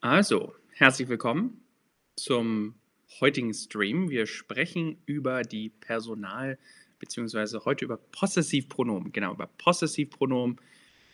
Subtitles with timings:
[0.00, 1.60] Also, herzlich willkommen
[2.16, 2.74] zum
[3.20, 4.08] heutigen Stream.
[4.08, 6.58] Wir sprechen über die Personal-
[6.98, 9.12] beziehungsweise heute über Possessivpronomen.
[9.12, 10.56] Genau, über Possessivpronomen.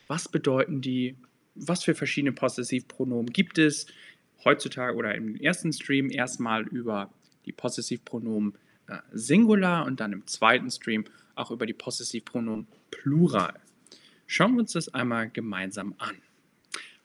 [0.07, 1.17] Was bedeuten die?
[1.55, 3.87] Was für verschiedene Possessivpronomen gibt es?
[4.45, 7.13] Heutzutage oder im ersten Stream erstmal über
[7.47, 8.55] die Possessivpronomen
[8.87, 13.55] äh, Singular und dann im zweiten Stream auch über die Possessivpronomen Plural.
[14.27, 16.17] Schauen wir uns das einmal gemeinsam an.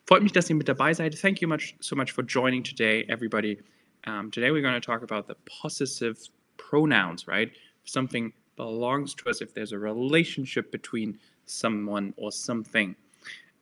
[0.07, 1.20] Freut mich, dass ihr mit dabei seid.
[1.20, 3.59] Thank you much so much for joining today, everybody.
[4.05, 6.17] Um, today we're going to talk about the possessive
[6.55, 7.52] pronouns, right?
[7.84, 12.95] If something belongs to us, if there's a relationship between someone or something.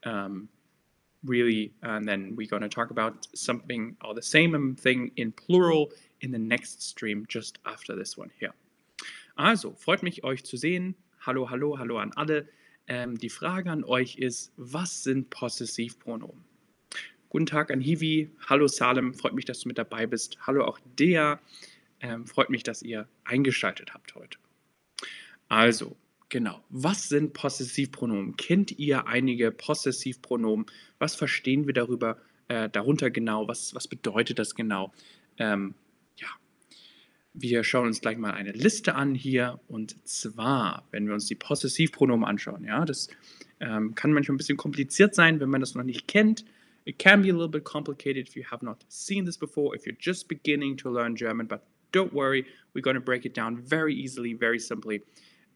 [0.04, 0.48] Um,
[1.24, 5.90] really, and then we're going to talk about something or the same thing in plural
[6.20, 8.54] in the next stream just after this one here.
[9.36, 10.94] Also, freut mich, euch zu sehen.
[11.18, 12.42] Hallo, hallo, hallo an alle.
[12.88, 16.44] Ähm, die Frage an euch ist, was sind Possessivpronomen?
[17.28, 18.30] Guten Tag an Hiwi.
[18.48, 20.38] Hallo Salem, freut mich, dass du mit dabei bist.
[20.46, 21.38] Hallo auch Dea.
[22.00, 24.38] Ähm, freut mich, dass ihr eingeschaltet habt heute.
[25.48, 25.96] Also,
[26.28, 26.62] genau.
[26.70, 28.36] Was sind Possessivpronomen?
[28.36, 30.66] Kennt ihr einige Possessivpronomen?
[30.98, 33.48] Was verstehen wir darüber, äh, darunter genau?
[33.48, 34.92] Was, was bedeutet das genau?
[35.38, 35.74] Ähm,
[37.38, 41.34] wir schauen uns gleich mal eine Liste an hier und zwar, wenn wir uns die
[41.34, 43.08] Possessivpronomen anschauen, ja, das
[43.60, 46.44] ähm, kann manchmal ein bisschen kompliziert sein, wenn man das noch nicht kennt.
[46.86, 49.86] It can be a little bit complicated if you have not seen this before, if
[49.86, 51.62] you're just beginning to learn German, but
[51.92, 55.02] don't worry, we're going to break it down very easily, very simply,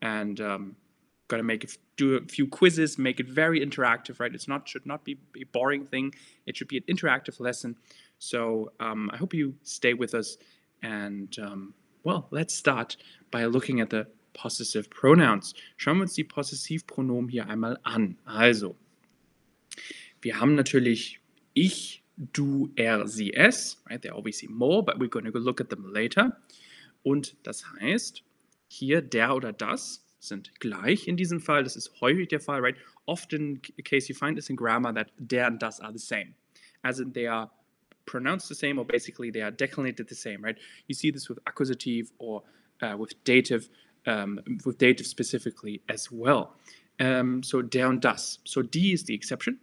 [0.02, 0.76] and um,
[1.28, 4.34] going to make it, do a few quizzes, make it very interactive, right?
[4.34, 6.12] It's not should not be a boring thing.
[6.46, 7.76] It should be an interactive lesson.
[8.18, 10.36] So um, I hope you stay with us
[10.82, 12.96] And um, well, let's start
[13.30, 15.54] by looking at the possessive pronouns.
[15.76, 18.16] Schauen wir uns die Possessivpronomen hier einmal an.
[18.24, 18.76] Also,
[20.20, 21.20] wir haben natürlich
[21.54, 23.82] ich, du, er, sie, es.
[23.88, 24.02] Right?
[24.02, 26.36] They're obviously more, but we're going to look at them later.
[27.02, 28.22] Und das heißt,
[28.68, 31.64] hier der oder das sind gleich in diesem Fall.
[31.64, 32.76] Das ist häufig der Fall, right?
[33.06, 36.34] Often, case you find this in grammar, that der and das are the same.
[36.82, 37.50] As in, they are
[38.10, 40.58] pronounced the same or basically they are declinated the same, right?
[40.88, 42.42] You see this with accusative or
[42.82, 43.68] uh, with dative,
[44.06, 46.56] um, with dative specifically as well.
[46.98, 48.38] Um, so und das.
[48.44, 49.60] So die is the exception.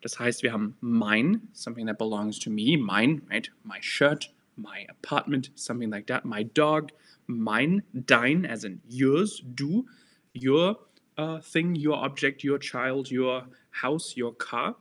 [0.00, 3.50] Das heißt, wir haben mein, something that belongs to me, mein, right?
[3.64, 6.24] My shirt, my apartment, something like that.
[6.24, 6.92] My dog,
[7.26, 9.86] mine, dein, as in yours, du,
[10.34, 10.76] your
[11.18, 14.76] uh, thing, your object, your child, your house, your car.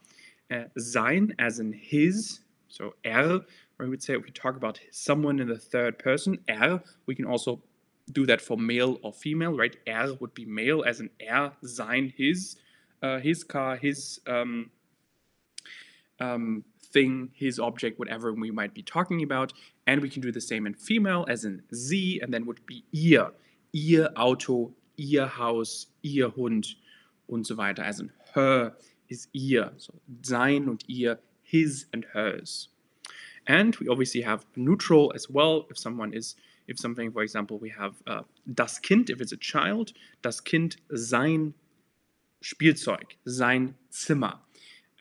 [0.49, 3.41] Uh, sein, as in his, so er,
[3.77, 7.25] we would say if we talk about someone in the third person, er, we can
[7.25, 7.61] also
[8.11, 9.75] do that for male or female, right?
[9.87, 12.55] Er would be male, as an er, sein, his,
[13.01, 14.69] uh, his car, his um,
[16.19, 19.53] um, thing, his object, whatever we might be talking about.
[19.87, 22.83] And we can do the same in female, as in sie, and then would be
[22.91, 23.31] ihr,
[23.73, 26.75] ihr Auto, ihr Haus, ihr Hund
[27.27, 27.83] und so weiter.
[27.83, 28.73] As in her
[29.09, 31.19] is ihr, so sein und ihr
[31.51, 32.69] his and hers.
[33.45, 35.65] And we obviously have neutral as well.
[35.69, 36.35] If someone is,
[36.67, 38.21] if something, for example, we have uh,
[38.53, 39.91] das Kind, if it's a child,
[40.21, 41.53] das Kind sein
[42.41, 44.39] Spielzeug, sein Zimmer.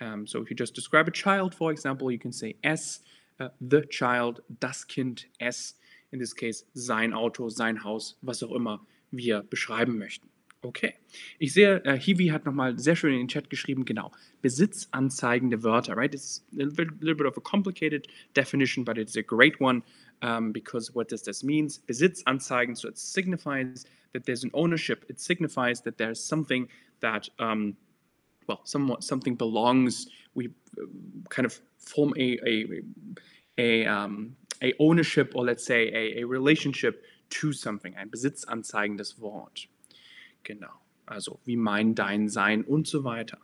[0.00, 3.00] Um, so if you just describe a child, for example, you can say es,
[3.38, 5.75] uh, the child, das Kind, es,
[6.12, 8.81] in this case sein Auto, sein Haus, was auch immer
[9.12, 10.28] wir beschreiben möchten.
[10.62, 10.94] Okay.
[11.38, 14.12] Ich sehe, äh, Hiwi hat nochmal sehr schön in den Chat geschrieben, genau.
[14.43, 16.15] Besitzanzeigende Wörter, right?
[16.15, 19.82] It's a little, bit of a complicated definition, but it's a great one
[20.20, 21.69] um, because what does this mean?
[21.87, 25.06] Besitzanzeigen, so it signifies that there's an ownership.
[25.09, 26.69] It signifies that there's something
[27.00, 27.75] that, um,
[28.47, 30.09] well, somewhat, something belongs.
[30.34, 30.84] We uh,
[31.31, 32.82] kind of form a, a,
[33.56, 37.96] a, um, a ownership or let's say a, a relationship to something.
[37.96, 39.67] Ein besitzanzeigendes Wort.
[40.42, 40.72] Genau.
[41.06, 43.38] Also wie mein, dein, sein und so weiter.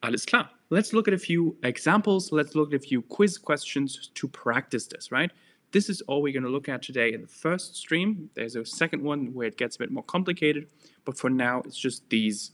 [0.00, 0.50] Alles klar.
[0.70, 2.30] Let's look at a few examples.
[2.30, 5.30] Let's look at a few quiz questions to practice this, right?
[5.72, 8.30] This is all we're going to look at today in the first stream.
[8.34, 10.68] There's a second one where it gets a bit more complicated,
[11.04, 12.52] but for now, it's just these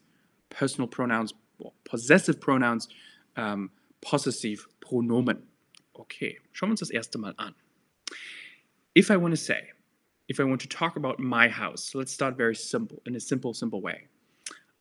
[0.51, 1.35] personal pronouns,
[1.85, 2.89] possessive pronouns,
[3.37, 3.71] um,
[4.01, 5.43] possessive Pronomen.
[5.95, 7.55] Okay, schauen wir uns das erste Mal an.
[8.95, 9.73] If I want to say,
[10.29, 13.55] if I want to talk about my house, let's start very simple, in a simple,
[13.55, 14.09] simple way.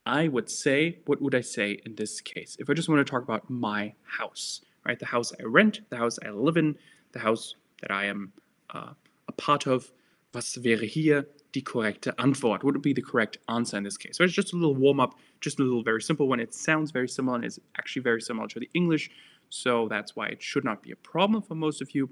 [0.06, 2.58] I would say, what would I say in this case?
[2.60, 4.98] If I just want to talk about my house, right?
[4.98, 6.76] The house I rent, the house I live in,
[7.12, 8.34] the house that I am
[8.72, 8.94] uh,
[9.28, 9.92] a part of.
[10.34, 12.64] Was wäre hier die korrekte Antwort?
[12.64, 14.18] What would be the correct answer in this case?
[14.18, 16.40] So it's just a little warm up, just a little very simple one.
[16.40, 19.12] It sounds very similar and is actually very similar to the English.
[19.52, 22.10] so that's why it should not be a problem for most of you.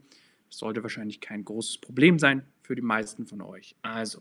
[0.49, 3.75] Sollte wahrscheinlich kein großes Problem sein für die meisten von euch.
[3.81, 4.19] Also,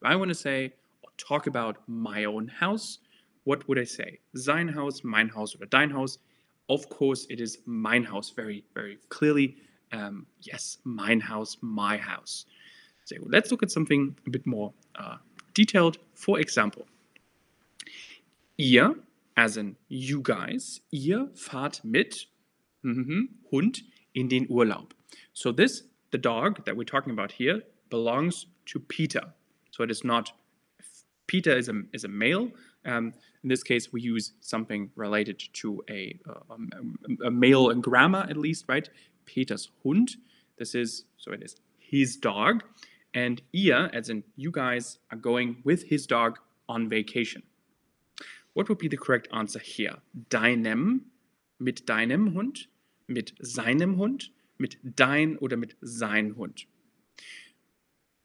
[0.00, 0.72] if I want to say
[1.02, 3.00] or talk about my own house,
[3.44, 4.20] what would I say?
[4.32, 6.20] Sein Haus, mein Haus oder dein Haus?
[6.68, 9.56] Of course, it is mein Haus, very, very clearly.
[9.92, 12.44] Um, yes, mein Haus, my house.
[13.04, 15.16] So let's look at something a bit more uh,
[15.54, 15.98] detailed.
[16.12, 16.86] For example,
[18.58, 18.96] ihr,
[19.34, 22.28] as in you guys, ihr fahrt mit
[22.82, 23.82] mhm, Hund
[24.12, 24.94] in den Urlaub.
[25.38, 29.22] So this, the dog that we're talking about here, belongs to Peter.
[29.70, 30.32] So it is not,
[31.28, 32.50] Peter is a, is a male.
[32.84, 33.14] Um,
[33.44, 36.56] in this case, we use something related to a, uh,
[37.22, 38.90] a, a male grammar at least, right?
[39.26, 40.16] Peters Hund.
[40.58, 42.64] This is, so it is his dog.
[43.14, 47.44] And ihr, as in you guys, are going with his dog on vacation.
[48.54, 49.98] What would be the correct answer here?
[50.30, 51.02] Deinem,
[51.60, 52.66] mit deinem Hund,
[53.06, 56.66] mit seinem Hund, mit dein oder mit sein Hund.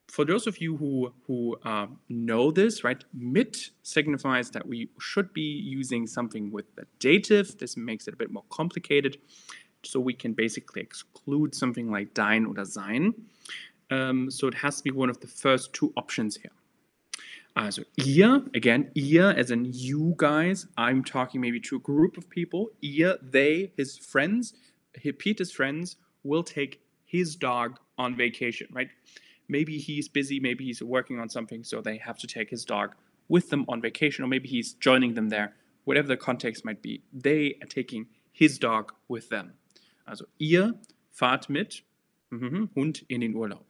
[0.09, 5.33] For those of you who, who uh, know this, right, mit signifies that we should
[5.33, 7.57] be using something with the dative.
[7.57, 9.17] This makes it a bit more complicated.
[9.83, 13.13] So we can basically exclude something like dein oder sein.
[13.89, 16.51] Um, so it has to be one of the first two options here.
[17.55, 22.29] Also ihr, again, ihr as in you guys, I'm talking maybe to a group of
[22.29, 22.69] people.
[22.81, 24.53] Ihr, they, his friends,
[25.17, 28.89] Peter's friends will take his dog on vacation, right?
[29.47, 32.95] Maybe he's busy, maybe he's working on something, so they have to take his dog
[33.27, 35.53] with them on vacation, or maybe he's joining them there,
[35.83, 37.01] whatever the context might be.
[37.13, 39.53] They are taking his dog with them.
[40.07, 40.73] Also ihr
[41.11, 41.83] fahrt mit
[42.31, 43.63] mhm, Hund in den Urlaub.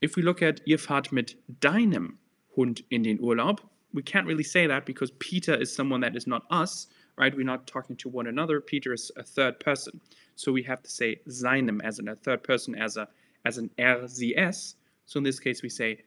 [0.00, 2.18] If we look at ihr fahrt mit deinem
[2.56, 3.60] Hund in den Urlaub,
[3.92, 6.88] we can't really say that because Peter is someone that is not us,
[7.18, 7.36] right?
[7.36, 8.60] We're not talking to one another.
[8.60, 10.00] Peter is a third person.
[10.36, 13.08] So we have to say seinem as in a third person as a
[13.44, 14.74] as an RCS.
[15.06, 15.98] So in this case we say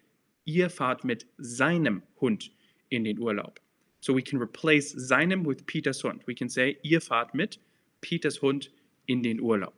[0.45, 2.49] ihr fahrt mit seinem Hund
[2.89, 3.57] in den Urlaub.
[3.99, 6.21] So we can replace seinem with Peters Hund.
[6.25, 7.57] We can say ihr fahrt mit
[8.01, 8.69] Peters Hund
[9.07, 9.73] in den Urlaub.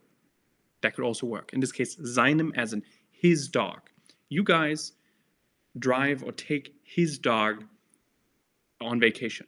[0.82, 1.52] That could also work.
[1.52, 3.80] In this case, seinem as in his dog.
[4.28, 4.92] You guys
[5.78, 7.64] drive or take his dog
[8.80, 9.46] on vacation.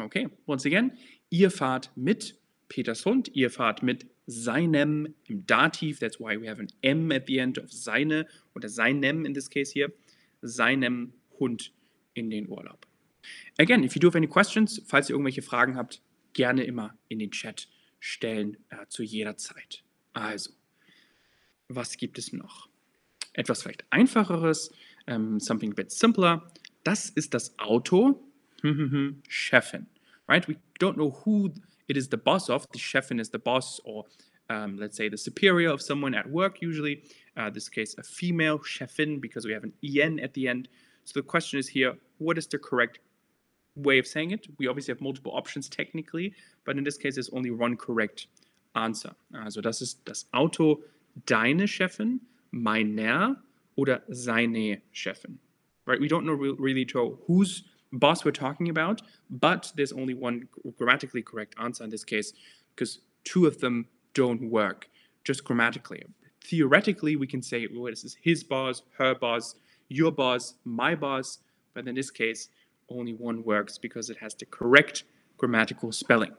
[0.00, 0.92] Okay, once again,
[1.30, 2.38] ihr fahrt mit
[2.68, 7.26] Peters Hund, ihr fahrt mit seinem im Dativ, that's why we have an M at
[7.26, 9.92] the end of seine oder seinem in this case here,
[10.40, 11.72] seinem Hund
[12.14, 12.86] in den Urlaub.
[13.58, 16.00] Again, if you do have any questions, falls ihr irgendwelche Fragen habt,
[16.32, 17.68] gerne immer in den Chat
[17.98, 19.82] stellen äh, zu jeder Zeit.
[20.12, 20.52] Also,
[21.68, 22.68] was gibt es noch?
[23.32, 24.72] Etwas vielleicht einfacheres,
[25.06, 26.50] ähm, something a bit simpler.
[26.84, 28.29] Das ist das Auto,
[29.28, 29.86] Chefin,
[30.28, 30.46] right?
[30.46, 31.52] We don't know who
[31.88, 32.66] it is the boss of.
[32.72, 34.04] The Chefin is the boss or
[34.48, 37.02] um, let's say the superior of someone at work usually.
[37.36, 40.68] Uh, this case, a female Chefin because we have an en at the end.
[41.04, 42.98] So the question is here, what is the correct
[43.76, 44.46] way of saying it?
[44.58, 46.34] We obviously have multiple options technically,
[46.66, 48.26] but in this case, there's only one correct
[48.74, 49.10] answer.
[49.34, 50.82] Also das ist das Auto
[51.26, 52.20] deine Chefin,
[52.50, 53.36] meiner
[53.76, 55.38] oder seine Chefin.
[55.86, 56.00] Right?
[56.00, 60.48] We don't know re really to whose boss we're talking about, but there's only one
[60.76, 62.32] grammatically correct answer in this case
[62.74, 64.88] because two of them don't work
[65.24, 66.04] just grammatically.
[66.42, 69.54] Theoretically, we can say, well, this is his boss, her boss,
[69.88, 71.38] your boss, my boss,
[71.74, 72.48] but in this case,
[72.88, 75.04] only one works because it has the correct
[75.36, 76.34] grammatical spelling.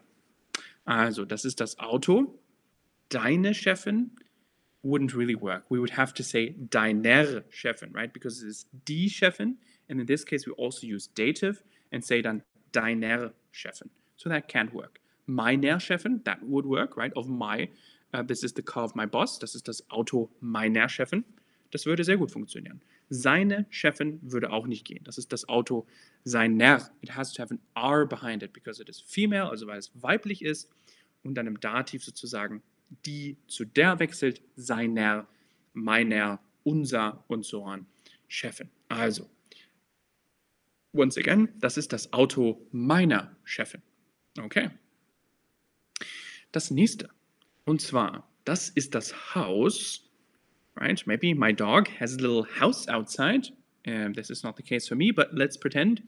[0.86, 2.34] Also, das ist das Auto.
[3.08, 4.10] Deine Chefin
[4.82, 5.64] wouldn't really work.
[5.68, 8.12] We would have to say deiner Chefin, right?
[8.12, 9.56] Because it is die Chefin.
[9.92, 13.90] And in this case, we also use dative and say dann deiner Chefin.
[14.16, 15.00] So that can't work.
[15.26, 17.12] Meiner Chefin, that would work, right?
[17.14, 17.68] Of my,
[18.14, 19.38] uh, this is the car of my boss.
[19.38, 21.24] Das ist das Auto meiner Chefin.
[21.72, 22.80] Das würde sehr gut funktionieren.
[23.10, 25.04] Seine Chefin würde auch nicht gehen.
[25.04, 25.86] Das ist das Auto
[26.24, 26.90] seiner.
[27.02, 29.92] It has to have an R behind it because it is female, also weil es
[30.00, 30.70] weiblich ist.
[31.22, 32.62] Und dann im Dativ sozusagen
[33.04, 35.26] die zu der wechselt, seiner,
[35.74, 37.86] meiner, unser und so on,
[38.28, 38.70] Chefin.
[38.88, 39.28] Also,
[40.92, 43.82] once again, das ist das Auto meiner Chefin.
[44.38, 44.70] Okay.
[46.52, 47.08] Das nächste.
[47.64, 50.12] Und zwar, das ist das Haus
[50.76, 51.06] right?
[51.06, 53.48] Maybe my dog has a little house outside.
[53.84, 56.02] And this is not the case for me, but let's pretend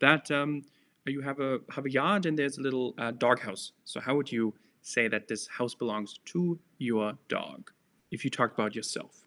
[0.00, 0.62] that um,
[1.06, 3.72] you have a have a yard and there's a little uh, dog house.
[3.84, 7.70] So how would you say that this house belongs to your dog
[8.10, 9.24] if you talk about yourself?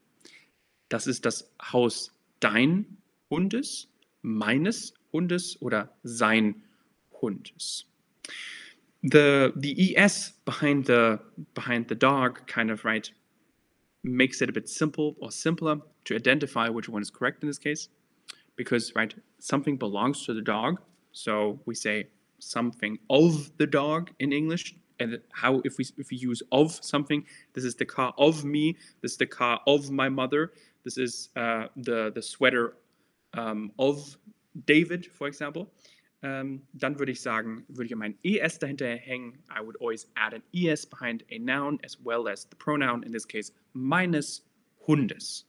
[0.89, 2.97] Das ist das Haus dein
[3.31, 3.87] Hundes,
[4.21, 6.63] meines Hundes oder sein
[7.21, 7.85] Hundes.
[9.03, 11.19] the the es behind the
[11.53, 13.11] behind the dog kind of right
[14.03, 17.59] makes it a bit simple or simpler to identify which one is correct in this
[17.59, 17.89] case
[18.55, 20.79] because right something belongs to the dog
[21.11, 22.07] so we say
[22.39, 27.25] something of the dog in english and how if we if we use of something
[27.53, 30.53] this is the car of me this is the car of my mother
[30.85, 32.75] this is uh, the the sweater
[33.33, 34.17] um, of
[34.53, 35.67] david for example
[36.23, 39.43] ähm, dann würde ich sagen, würde ich mein es dahinter hängen.
[39.51, 43.11] I would always add an es behind a noun as well as the pronoun, in
[43.11, 44.45] this case meines
[44.87, 45.45] Hundes.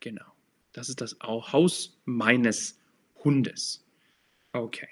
[0.00, 0.34] Genau.
[0.74, 2.78] Das ist das Haus meines
[3.24, 3.82] Hundes.
[4.52, 4.88] Okay.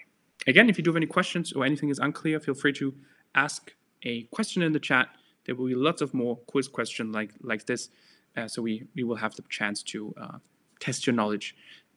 [0.47, 2.95] Again, if you do have any questions or anything is unclear, feel free to
[3.35, 3.75] ask
[4.05, 5.09] a question in the chat.
[5.45, 7.91] There will be lots of more quiz questions like, like this.
[8.37, 10.39] Uh, so we, we will have the chance to uh,
[10.81, 11.55] test your knowledge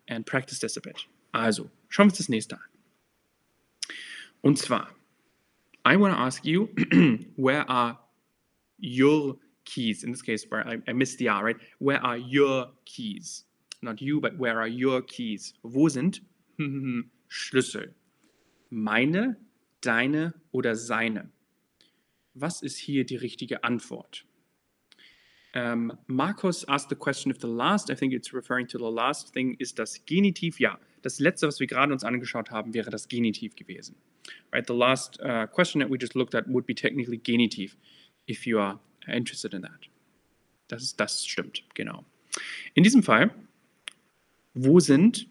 [0.10, 1.06] and practice this a bit.
[1.32, 2.64] Also, schauen wir uns das nächste an.
[4.42, 4.90] Und zwar,
[5.86, 6.68] I want to ask you,
[7.38, 8.00] where are
[8.80, 10.04] your keys?
[10.04, 11.58] In this case, where I, I missed the R, right?
[11.80, 13.46] Where are your keys?
[13.82, 15.54] Not you, but where are your keys?
[15.64, 16.22] Wo sind
[17.30, 17.94] Schlüssel?
[18.70, 19.38] Meine,
[19.82, 21.30] deine oder seine?
[22.34, 24.26] Was ist hier die richtige Antwort?
[25.56, 29.34] Um, Markus asked the question if the last, I think it's referring to the last
[29.34, 30.60] thing, ist das Genitiv?
[30.60, 30.78] Ja,
[31.08, 33.96] das letzte, was wir gerade uns angeschaut haben, wäre das Genitiv gewesen.
[34.52, 37.78] Right, the last uh, question that we just looked at would be technically Genitiv,
[38.28, 39.88] if you are interested in that.
[40.68, 42.04] Das, das stimmt, genau.
[42.74, 43.32] In diesem Fall,
[44.54, 45.28] wo sind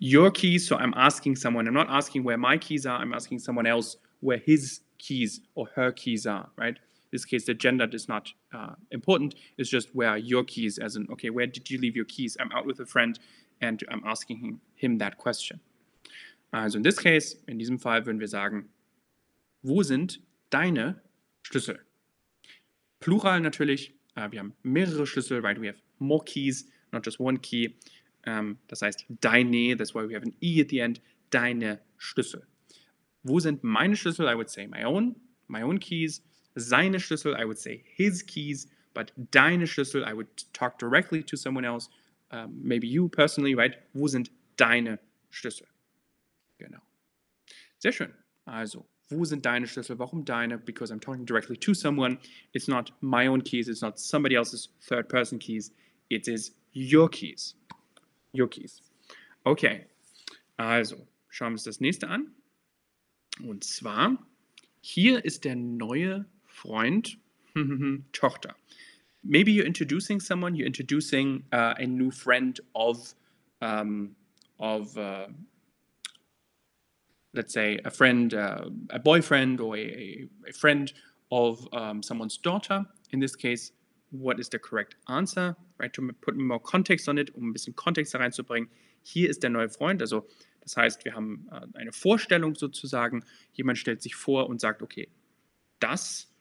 [0.00, 0.66] your keys?
[0.66, 3.98] So I'm asking someone, I'm not asking where my keys are, I'm asking someone else
[4.20, 6.80] where his keys or her keys are, right?
[7.12, 9.34] this case, the gender is not uh, important.
[9.58, 12.36] It's just where are your keys, as in, okay, where did you leave your keys?
[12.40, 13.18] I'm out with a friend
[13.62, 15.60] and I'm asking him, him that question.
[16.52, 18.68] Also in this case, in diesem Fall würden wir sagen,
[19.62, 21.00] wo sind deine
[21.42, 21.78] Schlüssel?
[23.00, 25.58] Plural natürlich, äh, wir haben mehrere Schlüssel, right?
[25.58, 27.74] We have more keys, not just one key.
[28.26, 31.00] Ähm, das heißt deine, that's why we have an E at the end,
[31.30, 32.42] deine Schlüssel.
[33.22, 34.28] Wo sind meine Schlüssel?
[34.28, 35.16] I would say my own,
[35.48, 36.22] my own keys.
[36.54, 41.36] seine Schlüssel, I would say his keys, but deine Schlüssel, I would talk directly to
[41.36, 41.88] someone else,
[42.32, 43.76] um, maybe you personally, right?
[43.94, 44.98] Wo sind deine
[45.30, 45.66] Schlüssel?
[46.58, 46.80] Genau.
[47.78, 48.12] Sehr schön.
[48.44, 49.98] Also, wo sind deine Schlüssel?
[49.98, 50.58] Warum deine?
[50.58, 52.18] Because I'm talking directly to someone.
[52.52, 53.68] It's not my own keys.
[53.68, 55.72] It's not somebody else's third person keys.
[56.08, 57.54] It is your keys.
[58.32, 58.82] Your keys.
[59.44, 59.86] Okay.
[60.56, 62.32] Also, schauen wir uns das nächste an.
[63.42, 64.18] Und zwar,
[64.80, 67.18] hier ist der neue Freund,
[68.12, 68.54] Tochter.
[69.24, 73.14] Maybe you're introducing someone, you're introducing uh, a new friend of,
[73.60, 74.16] um,
[74.58, 75.26] of uh,
[77.32, 80.92] let's say, a friend, uh, a boyfriend or a, a friend
[81.30, 82.84] of um, someone's daughter.
[83.10, 83.72] In this case,
[84.10, 85.56] what is the correct answer?
[85.78, 88.68] Right, to put more context on it, um ein bisschen Kontext da reinzubringen.
[89.02, 90.26] Hier ist der neue Freund, also
[90.62, 93.24] das heißt, wir haben äh, eine Vorstellung sozusagen.
[93.52, 95.08] Jemand stellt sich vor und sagt, okay,
[95.80, 96.32] das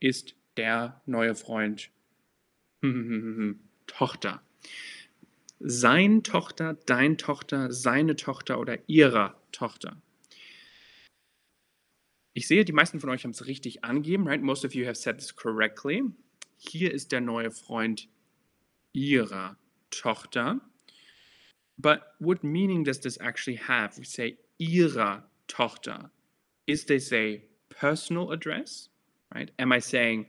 [0.00, 1.90] ist der neue Freund
[3.86, 4.42] Tochter.
[5.60, 10.00] Sein Tochter, dein Tochter, seine Tochter oder ihrer Tochter.
[12.34, 14.40] Ich sehe, die meisten von euch haben es richtig angegeben, right?
[14.40, 16.02] Most of you have said this correctly.
[16.56, 18.08] Hier ist der neue Freund
[18.92, 19.56] ihrer
[19.90, 20.60] Tochter.
[21.76, 23.98] But what meaning does this actually have?
[23.98, 26.12] We say ihrer Tochter.
[26.66, 28.90] Is this a personal address?
[29.34, 29.50] right?
[29.58, 30.26] Am I saying,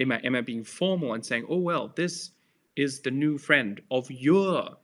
[0.00, 2.30] am I, am I being formal and saying, oh, well, this
[2.76, 4.76] is the new friend of your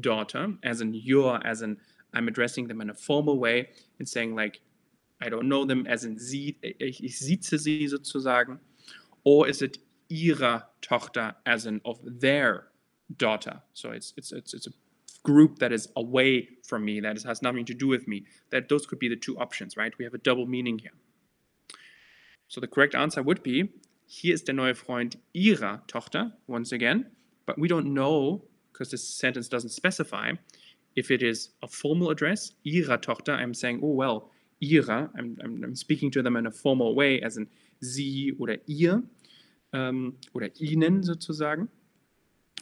[0.00, 1.76] daughter, as in your, as in
[2.12, 4.60] I'm addressing them in a formal way and saying like,
[5.20, 8.58] I don't know them, as in sie, ich, ich sieze sie sozusagen.
[9.24, 9.78] Or is it
[10.10, 12.66] ihrer Tochter, as in of their
[13.16, 13.62] daughter?
[13.72, 14.70] So it's, it's, it's, it's a
[15.22, 18.24] group that is away from me, that has nothing to do with me.
[18.50, 19.96] That those could be the two options, right?
[19.98, 20.92] We have a double meaning here.
[22.48, 23.70] So the correct answer would be,
[24.14, 27.06] hier ist der neue Freund ihrer Tochter, once again,
[27.46, 30.32] but we don't know, because this sentence doesn't specify,
[30.94, 34.30] if it is a formal address, ihrer Tochter, I'm saying, oh well,
[34.60, 37.48] ihrer, I'm, I'm, I'm speaking to them in a formal way, as in
[37.82, 39.02] sie oder ihr,
[39.72, 41.68] um, oder ihnen sozusagen.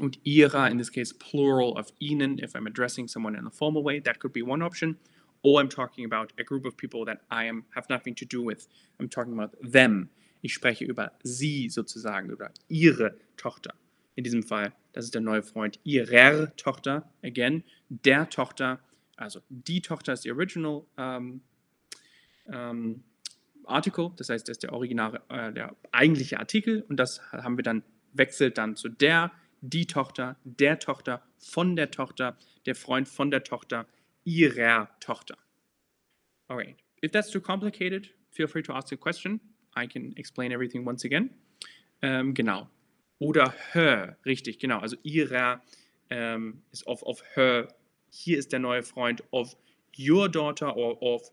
[0.00, 3.84] Und ihrer, in this case, plural of ihnen, if I'm addressing someone in a formal
[3.84, 4.96] way, that could be one option
[5.42, 8.42] or I'm talking about a group of people that I am have nothing to do
[8.42, 8.68] with.
[9.00, 10.08] I'm talking about them.
[10.42, 13.74] Ich spreche über sie sozusagen, über ihre Tochter.
[14.16, 18.80] In diesem Fall, das ist der neue Freund ihrer Tochter, again, der Tochter,
[19.16, 21.40] also die Tochter ist die original um,
[22.46, 23.04] um,
[23.64, 27.62] Article, das heißt, das ist der originale, äh, der eigentliche Artikel und das haben wir
[27.62, 29.30] dann, wechselt dann zu der,
[29.60, 33.86] die Tochter, der Tochter, von der Tochter, der Freund von der Tochter,
[34.24, 35.38] ihrer Tochter.
[36.48, 39.40] Alright, if that's too complicated, feel free to ask a question.
[39.74, 41.30] I can explain everything once again.
[42.02, 42.68] Ähm, genau.
[43.18, 44.80] Oder her, richtig, genau.
[44.80, 45.62] Also ihrer
[46.10, 47.68] ähm, ist of, of her.
[48.10, 49.56] Hier ist der neue Freund of
[49.96, 51.30] your daughter or of,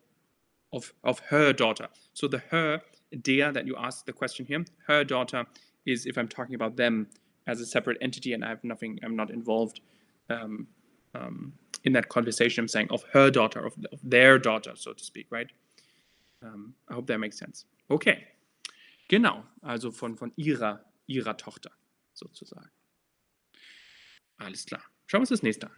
[0.71, 1.89] of, of her daughter.
[2.13, 2.81] So the her,
[3.11, 5.45] der that you asked the question here, her daughter
[5.85, 7.07] is if I'm talking about them
[7.47, 9.81] as a separate entity and I have nothing, I'm not involved
[10.29, 10.67] um,
[11.15, 11.53] um,
[11.83, 12.63] in that conversation.
[12.63, 15.51] I'm saying of her daughter, of, of their daughter, so to speak, right?
[16.43, 17.65] Um, I hope that makes sense.
[17.89, 18.27] Okay,
[19.07, 21.71] genau, also von, von ihrer, ihrer Tochter
[22.13, 22.69] sozusagen.
[24.37, 24.83] Alles klar.
[25.07, 25.75] Schauen wir uns das nächste an.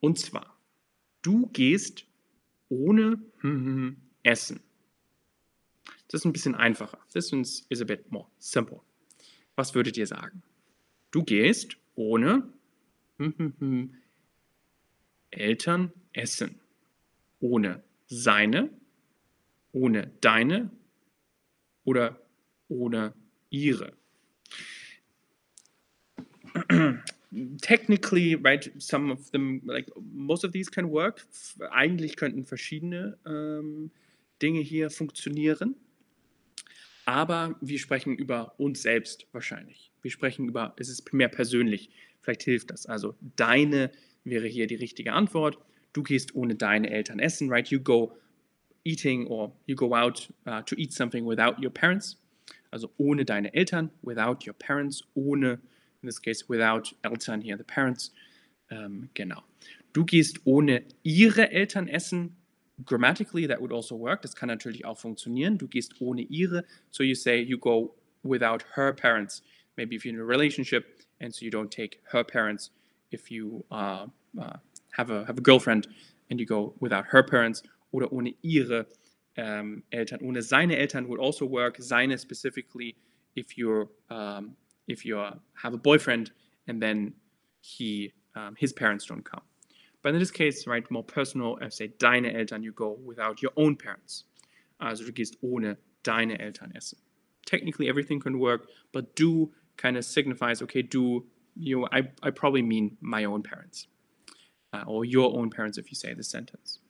[0.00, 0.58] Und zwar,
[1.22, 2.06] du gehst
[2.68, 3.22] ohne
[4.24, 4.60] Essen.
[6.08, 6.98] Das ist ein bisschen einfacher.
[7.12, 8.80] This is a bit more simple.
[9.54, 10.42] Was würdet ihr sagen?
[11.12, 12.52] Du gehst ohne
[15.30, 16.60] Eltern essen.
[17.38, 18.70] Ohne seine,
[19.72, 20.70] ohne deine
[21.84, 22.20] oder
[22.68, 23.12] ohne
[23.50, 23.92] ihre.
[27.60, 31.24] technically, right, some of them, like most of these can work.
[31.70, 33.90] Eigentlich könnten verschiedene ähm,
[34.40, 35.76] Dinge hier funktionieren.
[37.06, 39.92] Aber wir sprechen über uns selbst wahrscheinlich.
[40.00, 41.90] Wir sprechen über, es ist mehr persönlich.
[42.20, 42.86] Vielleicht hilft das.
[42.86, 43.90] Also deine
[44.24, 45.58] wäre hier die richtige Antwort.
[45.92, 47.68] Du gehst ohne deine Eltern essen, right?
[47.68, 48.16] You go
[48.84, 52.16] eating or you go out uh, to eat something without your parents.
[52.72, 55.58] Also ohne deine Eltern, without your parents, ohne
[56.02, 58.10] in this case without Eltern here, the parents.
[58.70, 59.42] Ähm, genau.
[59.92, 62.36] Du gehst ohne ihre Eltern essen.
[62.84, 64.22] Grammatically, that would also work.
[64.22, 65.56] Das kann natürlich auch funktionieren.
[65.56, 66.64] Du gehst ohne ihre.
[66.90, 67.94] So you say you go
[68.24, 69.42] without her parents.
[69.76, 72.72] Maybe if you're in a relationship and so you don't take her parents.
[73.10, 74.06] If you uh,
[74.40, 74.56] uh,
[74.96, 75.86] have, a, have a girlfriend
[76.28, 77.62] and you go without her parents
[77.94, 78.86] oder ohne ihre
[79.38, 80.20] um, Eltern.
[80.22, 81.76] Ohne seine Eltern would also work.
[81.78, 82.96] Seine specifically
[83.34, 86.32] if you're um, if you have a boyfriend
[86.66, 87.14] and then
[87.60, 89.42] he um, his parents don't come.
[90.02, 93.52] But in this case, right, more personal, I say deine Eltern, you go without your
[93.56, 94.24] own parents.
[94.80, 96.98] Also du gehst ohne deine Eltern essen.
[97.46, 101.24] Technically everything can work, but do kind of signifies, okay, do,
[101.56, 103.86] you know, I, I probably mean my own parents.
[104.72, 106.80] Uh, or your own parents if you say the sentence.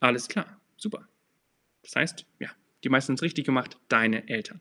[0.00, 1.06] Alles klar, super.
[1.82, 2.50] Das heißt, ja,
[2.84, 4.60] die meisten es richtig gemacht, deine Eltern.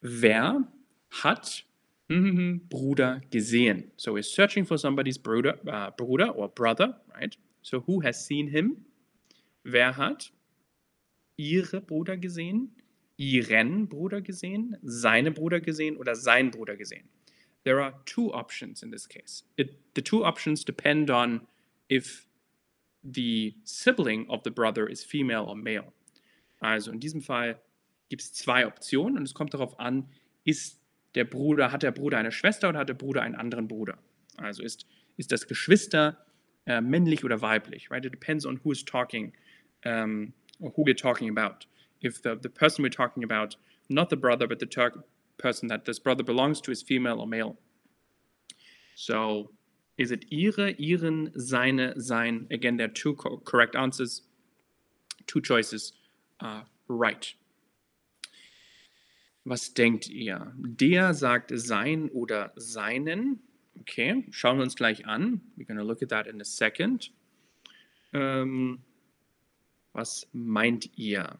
[0.00, 0.70] Wer
[1.10, 1.64] hat
[2.08, 3.90] Bruder gesehen?
[3.96, 7.36] So we're searching for somebody's Bruder, uh, Bruder or brother, right?
[7.62, 8.84] So who has seen him?
[9.62, 10.32] Wer hat
[11.36, 12.70] ihre Bruder gesehen?
[13.16, 14.76] Ihren Bruder gesehen?
[14.82, 17.08] Seine Bruder gesehen oder sein Bruder gesehen?
[17.64, 19.44] There are two options in this case.
[19.56, 21.40] It, the two options depend on
[21.88, 22.26] if
[23.12, 25.92] the sibling of the brother is female or male.
[26.60, 27.60] Also in diesem Fall
[28.08, 30.08] gibt es zwei Optionen und es kommt darauf an,
[30.44, 30.80] ist
[31.14, 33.98] der Bruder, hat der Bruder eine Schwester oder hat der Bruder einen anderen Bruder?
[34.36, 36.24] Also ist, ist das Geschwister
[36.66, 37.90] äh, männlich oder weiblich?
[37.90, 38.04] Right?
[38.04, 39.32] It depends on who is talking
[39.84, 41.66] um, or who we're talking about.
[42.02, 43.56] If the, the person we're talking about,
[43.88, 44.68] not the brother, but the
[45.38, 47.56] person that this brother belongs to is female or male.
[48.94, 49.50] So,
[49.96, 52.46] is it ihre, ihren, seine, sein?
[52.50, 54.22] Again, there are two co correct answers,
[55.26, 55.92] two choices.
[56.40, 57.34] Uh, right.
[59.44, 60.52] Was denkt ihr?
[60.56, 63.40] Der sagt sein oder seinen.
[63.80, 65.40] Okay, schauen wir uns gleich an.
[65.56, 67.10] We're going to look at that in a second.
[68.12, 68.80] Ähm,
[69.92, 71.38] was meint ihr?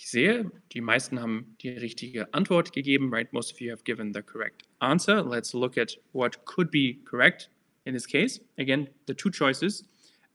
[0.00, 3.12] Ich sehe, die meisten haben die richtige Antwort gegeben.
[3.12, 5.22] Right, most of you have given the correct answer.
[5.22, 7.50] Let's look at what could be correct
[7.84, 8.40] in this case.
[8.58, 9.84] Again, the two choices.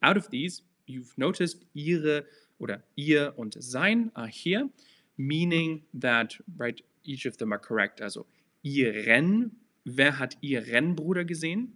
[0.02, 2.26] Out of these, you've noticed ihre
[2.60, 4.70] oder ihr und sein are here.
[5.18, 8.02] meaning that right each of them are correct.
[8.02, 8.26] Also
[8.64, 9.52] ihren,
[9.86, 11.74] wer hat ihren Bruder gesehen?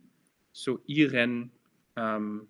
[0.53, 1.51] So ihren,
[1.95, 2.47] um,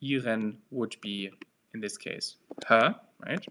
[0.00, 1.30] ihren would be
[1.72, 3.46] in this case her, right?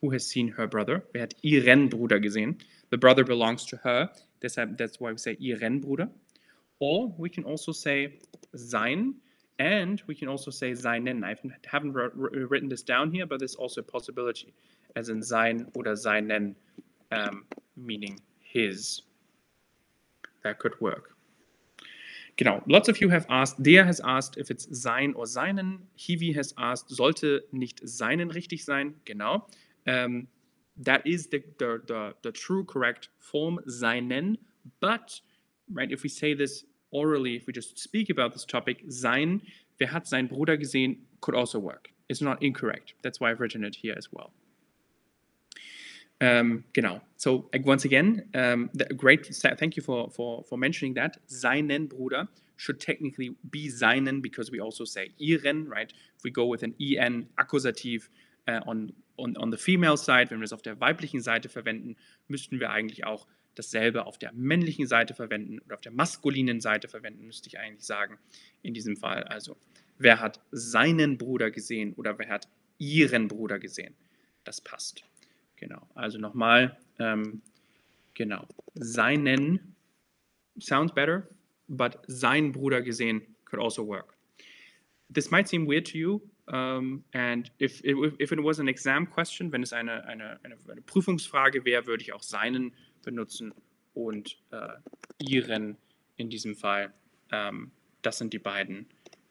[0.00, 1.02] Who has seen her brother?
[1.12, 2.58] Wer hat ihren Bruder gesehen?
[2.90, 4.10] The brother belongs to her.
[4.42, 6.08] Deshalb, that's why we say ihren Bruder.
[6.78, 8.18] Or we can also say
[8.56, 9.14] sein,
[9.58, 11.22] and we can also say seinen.
[11.22, 11.36] I
[11.66, 14.54] haven't written this down here, but there's also a possibility
[14.96, 16.56] as in sein oder seinen,
[17.12, 17.44] um,
[17.76, 19.02] meaning his.
[20.42, 21.14] That could work.
[22.36, 22.62] Genau.
[22.66, 25.86] Lots of you have asked, der has asked if it's sein or seinen.
[25.98, 28.94] Hiwi has asked, sollte nicht seinen richtig sein.
[29.04, 29.46] Genau.
[29.86, 30.28] Um,
[30.76, 34.38] that is the, the, the, the true correct form, seinen.
[34.80, 35.20] But,
[35.72, 39.42] right, if we say this orally, if we just speak about this topic, sein,
[39.78, 41.90] wer hat seinen Bruder gesehen, could also work.
[42.08, 42.94] It's not incorrect.
[43.02, 44.32] That's why I've written it here as well.
[46.20, 47.00] Um, genau.
[47.16, 49.26] So once again, um, great.
[49.26, 51.16] Thank you for, for, for mentioning that.
[51.26, 55.92] Seinen Bruder should technically be seinen because we also say ihren, right?
[56.16, 58.08] If we go with an en Akkusativ
[58.48, 61.96] uh, on, on, on the female side, wenn wir es auf der weiblichen Seite verwenden,
[62.28, 66.88] müssten wir eigentlich auch dasselbe auf der männlichen Seite verwenden oder auf der maskulinen Seite
[66.88, 68.18] verwenden, müsste ich eigentlich sagen.
[68.62, 69.56] In diesem Fall also,
[69.98, 72.48] wer hat seinen Bruder gesehen oder wer hat
[72.78, 73.94] ihren Bruder gesehen?
[74.44, 75.04] Das passt.
[75.56, 77.42] Genau, also nochmal, ähm,
[78.14, 79.76] genau, seinen
[80.58, 81.28] sounds better,
[81.68, 84.14] but sein Bruder gesehen could also work.
[85.12, 86.20] This might seem weird to you,
[86.52, 90.56] um, and if, if, if, it was an exam question, wenn es eine, eine, eine,
[90.68, 93.54] eine Prüfungsfrage wäre, würde ich auch seinen benutzen
[93.94, 94.68] und äh,
[95.18, 95.76] ihren
[96.16, 96.92] in diesem Fall.
[97.30, 97.70] Ähm,
[98.02, 98.86] das sind die beiden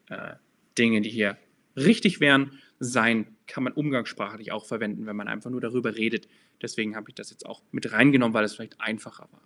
[0.08, 0.34] äh,
[0.78, 1.36] Dinge, die hier
[1.76, 2.58] richtig wären.
[2.78, 6.26] Sein kann man umgangssprachlich auch verwenden, wenn man einfach nur darüber redet.
[6.62, 9.42] Deswegen habe ich das jetzt auch mit reingenommen, weil es vielleicht einfacher war.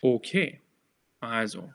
[0.00, 0.60] Okay,
[1.20, 1.72] also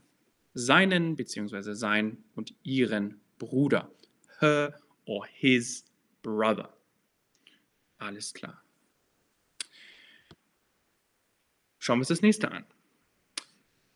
[0.56, 1.74] seinen bzw.
[1.74, 3.92] sein und ihren Bruder.
[4.40, 4.74] Her
[5.06, 5.84] or his
[6.22, 6.70] brother.
[8.00, 8.62] Alles klar.
[11.80, 12.66] Schauen wir uns das nächste an.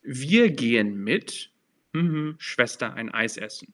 [0.01, 1.51] Wir gehen mit
[1.93, 3.73] hm, Schwester ein Eis essen.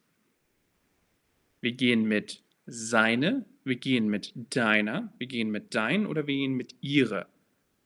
[1.62, 6.54] Wir gehen mit seine, wir gehen mit deiner, wir gehen mit dein oder wir gehen
[6.54, 7.28] mit ihre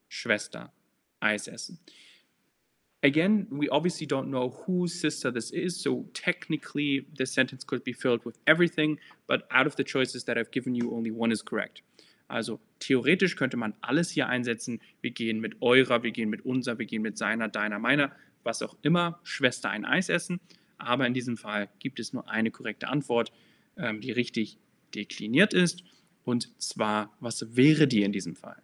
[0.10, 0.74] Schwester
[1.20, 1.80] Eis essen.
[3.04, 7.92] Again, we obviously don't know whose sister this is, so technically the sentence could be
[7.92, 11.42] filled with everything, but out of the choices that I've given you, only one is
[11.42, 11.82] correct.
[12.30, 14.80] Also theoretisch könnte man alles hier einsetzen.
[15.02, 18.14] Wir gehen mit eurer, wir gehen mit unser, wir gehen mit seiner, deiner, meiner,
[18.44, 20.40] was auch immer, Schwester ein Eis essen.
[20.78, 23.34] Aber in diesem Fall gibt es nur eine korrekte Antwort,
[23.78, 24.58] ähm, die richtig
[24.96, 25.84] dekliniert ist.
[26.24, 28.62] Und zwar, was wäre die in diesem Fall?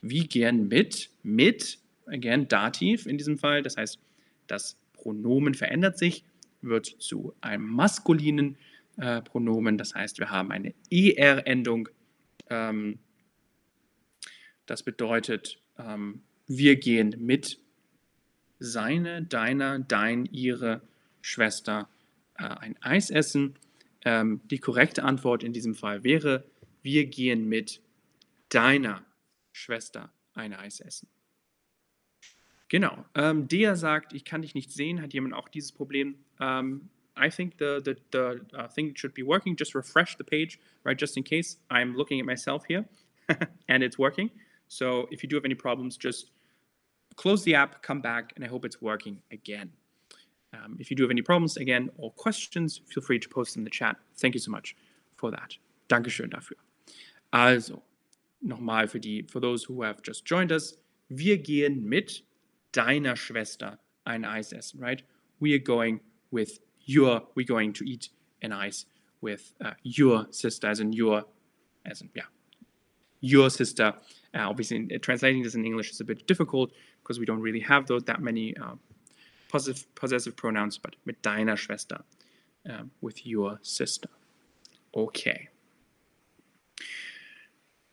[0.00, 3.62] Wie gern mit, mit, again, Dativ in diesem Fall.
[3.62, 3.98] Das heißt,
[4.46, 6.24] das Pronomen verändert sich,
[6.62, 8.56] wird zu einem maskulinen
[8.96, 9.78] äh, Pronomen.
[9.78, 11.88] Das heißt, wir haben eine ER-Endung.
[12.48, 12.98] Ähm,
[14.66, 17.58] das bedeutet, ähm, wir gehen mit
[18.58, 20.82] seine, deiner, dein, ihre
[21.20, 21.88] Schwester
[22.38, 23.58] äh, ein Eis essen.
[24.04, 26.44] Ähm, die korrekte Antwort in diesem Fall wäre,
[26.82, 27.80] wir gehen mit
[28.48, 29.04] deiner
[29.52, 31.08] Schwester ein Eis essen.
[32.68, 33.04] Genau.
[33.14, 35.00] Ähm, der sagt, ich kann dich nicht sehen.
[35.00, 36.16] Hat jemand auch dieses Problem?
[36.40, 39.56] Um, ähm, I think the, the, the uh, thing should be working.
[39.56, 40.98] Just refresh the page, right?
[40.98, 42.84] Just in case I'm looking at myself here
[43.68, 44.30] and it's working.
[44.68, 46.30] So if you do have any problems, just
[47.16, 49.70] close the app, come back, and I hope it's working again.
[50.52, 53.64] Um, if you do have any problems, again, or questions, feel free to post in
[53.64, 53.96] the chat.
[54.16, 54.76] Thank you so much
[55.16, 55.56] for that.
[55.88, 56.56] Dankeschön dafür.
[57.32, 57.82] Also,
[58.40, 62.22] nochmal für die, for those who have just joined us, wir gehen mit
[62.74, 65.02] deiner Schwester ein Eis essen, right?
[65.40, 68.10] We are going with your, we're going to eat
[68.42, 68.86] an ice
[69.20, 71.24] with uh, your sister, as in your,
[71.86, 72.24] as in, yeah,
[73.20, 73.94] your sister.
[74.34, 77.40] Uh, obviously, in, uh, translating this in English is a bit difficult because we don't
[77.40, 78.74] really have those, that many uh,
[79.48, 82.02] possessive, possessive pronouns, but mit deiner Schwester,
[82.68, 84.08] um, with your sister.
[84.94, 85.48] Okay.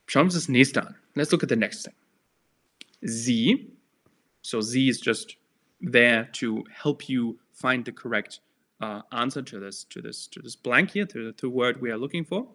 [0.07, 0.95] Schauen wir uns das nächste an.
[1.15, 1.93] Let's look at the next thing.
[3.03, 3.71] Sie,
[4.41, 5.36] so Z is just
[5.82, 8.39] there to help you find the correct
[8.82, 11.97] uh, answer to this, to this, to this blank here, to the word we are
[11.97, 12.47] looking for.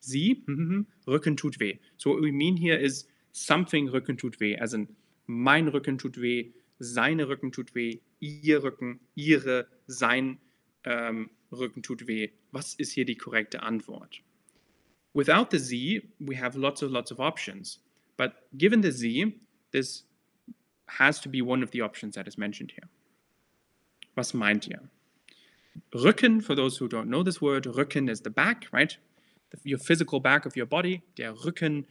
[0.00, 1.74] Sie, mm-hmm, Rücken tut weh.
[1.98, 4.88] So what we mean here is something Rücken tut weh, as in
[5.26, 10.38] mein Rücken tut weh, seine Rücken tut weh, ihr Rücken, ihre, sein
[10.84, 12.30] ähm, Rücken tut weh.
[12.52, 14.22] Was ist hier die korrekte Antwort?
[15.12, 17.80] Without the Z, we have lots of lots of options.
[18.16, 19.34] But given the Z,
[19.72, 20.04] this
[20.98, 22.88] has to be one of the options that is mentioned here.
[24.16, 24.80] Was meint ihr?
[25.94, 28.96] Rücken, for those who don't know this word, Rücken is the back, right?
[29.50, 31.02] The, your physical back of your body.
[31.16, 31.84] Der Rücken,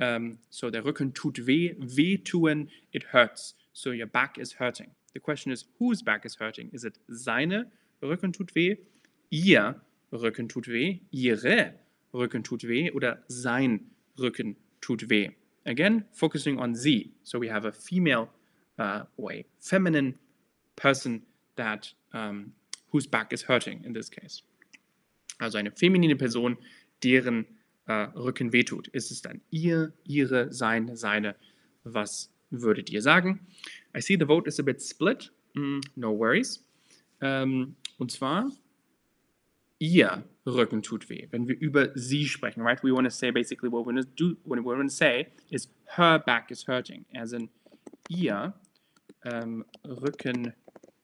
[0.00, 1.74] um, so der Rücken tut weh.
[1.78, 3.54] Weh tun, it hurts.
[3.72, 4.90] So your back is hurting.
[5.12, 6.70] The question is, whose back is hurting?
[6.72, 7.66] Is it seine
[8.02, 8.76] Rücken tut weh,
[9.30, 9.80] ihr
[10.12, 11.74] Rücken tut weh, ihre
[12.14, 13.80] Rücken tut weh oder sein
[14.18, 15.30] Rücken tut weh?
[15.66, 17.12] Again, focusing on sie.
[17.22, 18.28] So we have a female
[18.78, 20.14] uh, or a feminine
[20.76, 21.22] person
[21.56, 22.52] that um,
[22.90, 24.42] whose back is hurting in this case.
[25.40, 26.56] Also eine feminine Person,
[27.02, 27.46] deren
[27.86, 28.88] äh, Rücken wehtut.
[28.88, 31.36] Ist es dann ihr, ihre, sein, seine?
[31.84, 33.40] Was würdet ihr sagen?
[33.96, 35.30] I see the vote is a bit split.
[35.54, 36.64] Mm, no worries.
[37.20, 38.50] Ähm, und zwar,
[39.78, 41.28] ihr Rücken tut weh.
[41.30, 42.82] Wenn wir über sie sprechen, right?
[42.82, 45.28] We want to say basically what we want to do, what we want to say
[45.50, 47.04] is her back is hurting.
[47.14, 47.48] As in,
[48.08, 48.54] ihr
[49.26, 50.52] ähm, Rücken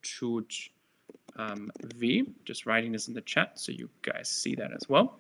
[0.03, 0.71] tut
[1.37, 2.23] um, weh.
[2.45, 5.19] Just writing this in the chat so you guys see that as well.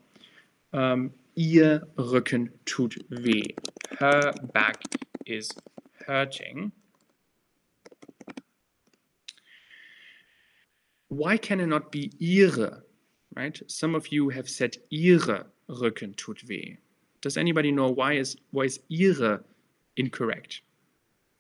[0.73, 3.43] Um, ihr Rücken tut weh.
[3.99, 4.83] Her back
[5.27, 5.51] is
[6.07, 6.73] hurting.
[11.09, 12.83] Why can it not be ihre?
[13.35, 13.61] Right?
[13.67, 16.77] Some of you have said ihre Rücken tut weh.
[17.21, 19.45] Does anybody know why is why is ihre
[19.97, 20.63] incorrect?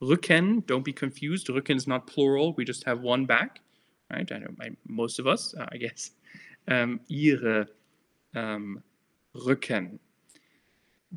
[0.02, 1.46] Rücken, don't be confused.
[1.46, 2.54] Rücken is not plural.
[2.54, 3.60] We just have one back,
[4.10, 4.30] right?
[4.32, 4.48] I know
[4.88, 6.10] most of us, uh, I guess.
[6.66, 7.68] Um, ihre
[8.34, 8.82] um,
[9.34, 10.00] Rücken.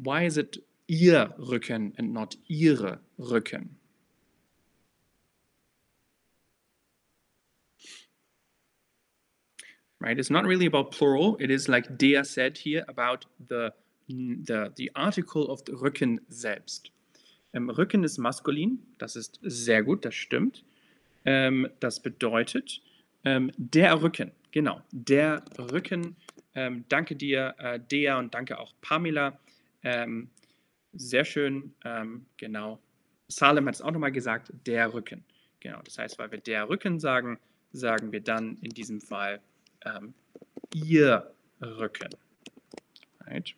[0.03, 3.69] Why is it ihr Rücken and not ihre Rücken?
[9.99, 10.19] Right?
[10.19, 11.37] It's not really about plural.
[11.39, 13.73] It is like der said here about the,
[14.07, 16.91] the, the article of the Rücken selbst.
[17.55, 20.63] Ähm, Rücken ist maskulin, das ist sehr gut, das stimmt.
[21.23, 22.81] Ähm, das bedeutet,
[23.23, 26.17] ähm, der Rücken, genau, der Rücken.
[26.53, 29.39] Ähm, danke dir, äh, Dea, und danke auch Pamela.
[29.83, 30.29] Ähm,
[30.93, 32.79] sehr schön, ähm, genau.
[33.27, 35.23] Salem hat es auch nochmal gesagt, der Rücken.
[35.61, 37.39] Genau, das heißt, weil wir der Rücken sagen,
[37.71, 39.41] sagen wir dann in diesem Fall
[40.73, 42.09] ihr Rücken.
[43.27, 43.53] Right?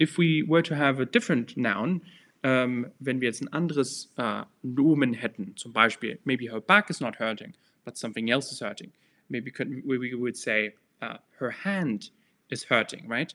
[0.00, 2.00] If we were to have a different noun,
[2.44, 7.00] ähm, wenn wir jetzt ein anderes äh, Nomen hätten, zum Beispiel, maybe her back is
[7.00, 7.54] not hurting,
[7.84, 8.92] but something else is hurting.
[9.30, 12.12] Maybe could, we would say uh, her hand
[12.50, 13.34] is hurting, right?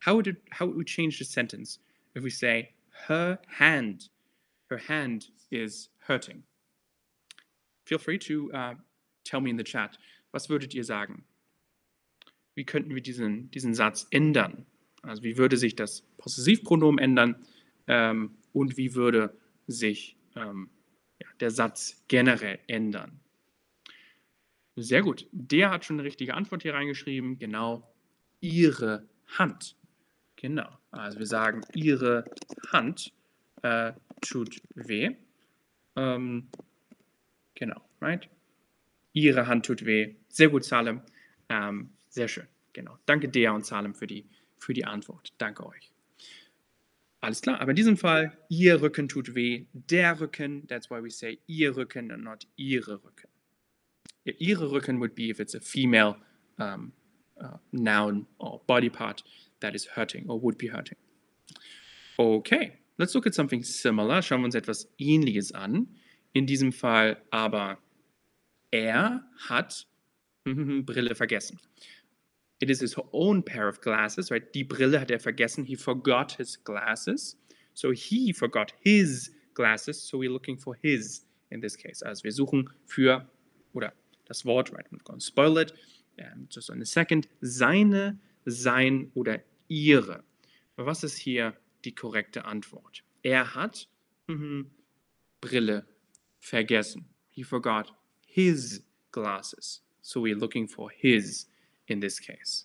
[0.00, 1.78] How would it, how would we change the sentence
[2.14, 2.74] if we say
[3.08, 4.10] her hand,
[4.68, 6.42] her hand is hurting?
[7.84, 8.74] Feel free to uh,
[9.24, 9.96] tell me in the chat.
[10.32, 11.24] Was würdet ihr sagen?
[12.54, 14.66] Wie könnten wir diesen, diesen Satz ändern?
[15.00, 17.46] Also wie würde sich das Possessivpronomen ändern?
[17.88, 19.36] Ähm, und wie würde
[19.66, 20.70] sich ähm,
[21.20, 23.20] ja, der Satz generell ändern.
[24.76, 25.26] Sehr gut.
[25.32, 27.38] Der hat schon eine richtige Antwort hier reingeschrieben.
[27.38, 27.92] Genau.
[28.40, 29.76] Ihre Hand.
[30.36, 30.68] Genau.
[30.90, 32.24] Also wir sagen, Ihre
[32.70, 33.12] Hand
[33.62, 35.14] äh, tut weh.
[35.96, 36.48] Ähm,
[37.54, 38.28] genau, right?
[39.12, 40.16] Ihre Hand tut weh.
[40.28, 41.02] Sehr gut, Salem.
[41.48, 42.48] Ähm, sehr schön.
[42.72, 42.98] Genau.
[43.04, 45.32] Danke Dea und Salem für die, für die Antwort.
[45.38, 45.91] Danke euch.
[47.22, 51.08] Alles klar, aber in diesem Fall, ihr Rücken tut weh, der Rücken, that's why we
[51.08, 53.30] say ihr Rücken and not ihre Rücken.
[54.24, 56.16] Ihre Rücken would be if it's a female
[56.58, 56.92] um,
[57.40, 59.22] uh, noun or body part
[59.60, 60.96] that is hurting or would be hurting.
[62.18, 64.20] Okay, let's look at something similar.
[64.20, 65.86] Schauen wir uns etwas Ähnliches an.
[66.32, 67.78] In diesem Fall aber,
[68.72, 69.86] er hat
[70.44, 71.60] Brille vergessen.
[72.62, 74.54] It is his own pair of glasses, right?
[74.54, 75.64] Die Brille hat er vergessen.
[75.64, 77.34] He forgot his glasses.
[77.74, 80.00] So he forgot his glasses.
[80.00, 82.04] So we're looking for his in this case.
[82.04, 83.26] Also wir suchen für,
[83.74, 83.92] oder
[84.26, 84.86] das Wort, right?
[84.92, 85.72] I'm going to spoil it.
[86.20, 87.26] Um, just in a second.
[87.40, 90.22] Seine, sein oder ihre.
[90.76, 93.02] Was ist hier die korrekte Antwort?
[93.24, 93.88] Er hat
[94.28, 94.66] mm,
[95.40, 95.84] Brille
[96.38, 97.06] vergessen.
[97.28, 97.92] He forgot
[98.24, 99.82] his glasses.
[100.00, 101.48] So we're looking for his
[101.88, 102.64] in this case.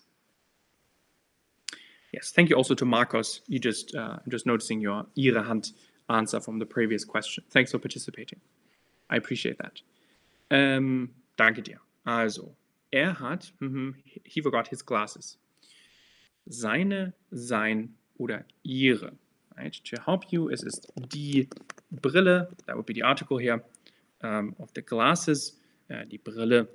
[2.12, 3.42] Yes, thank you also to Marcos.
[3.48, 5.72] You just, uh, I'm just noticing your Ihre Hand
[6.08, 7.44] answer from the previous question.
[7.50, 8.40] Thanks for participating.
[9.10, 9.82] I appreciate that.
[10.50, 11.80] Ähm, danke dir.
[12.04, 12.54] Also,
[12.90, 15.38] er hat, mm, he forgot his glasses.
[16.46, 19.12] Seine, sein oder ihre.
[19.56, 19.74] Right?
[19.84, 21.48] To help you, es ist die
[21.90, 23.62] Brille, that would be the article here,
[24.22, 25.58] um, of the glasses,
[25.90, 26.68] uh, die Brille,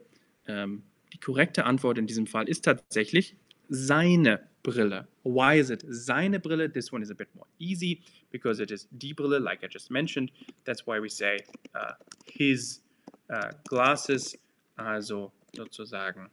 [0.47, 3.35] um, Die korrekte Antwort in diesem Fall ist tatsächlich
[3.69, 5.07] seine Brille.
[5.23, 6.69] Why is it seine Brille?
[6.69, 9.91] This one is a bit more easy because it is die Brille, like I just
[9.91, 10.31] mentioned.
[10.65, 11.37] That's why we say
[11.75, 11.93] uh,
[12.25, 12.81] his
[13.29, 14.35] uh, glasses,
[14.77, 16.29] also sozusagen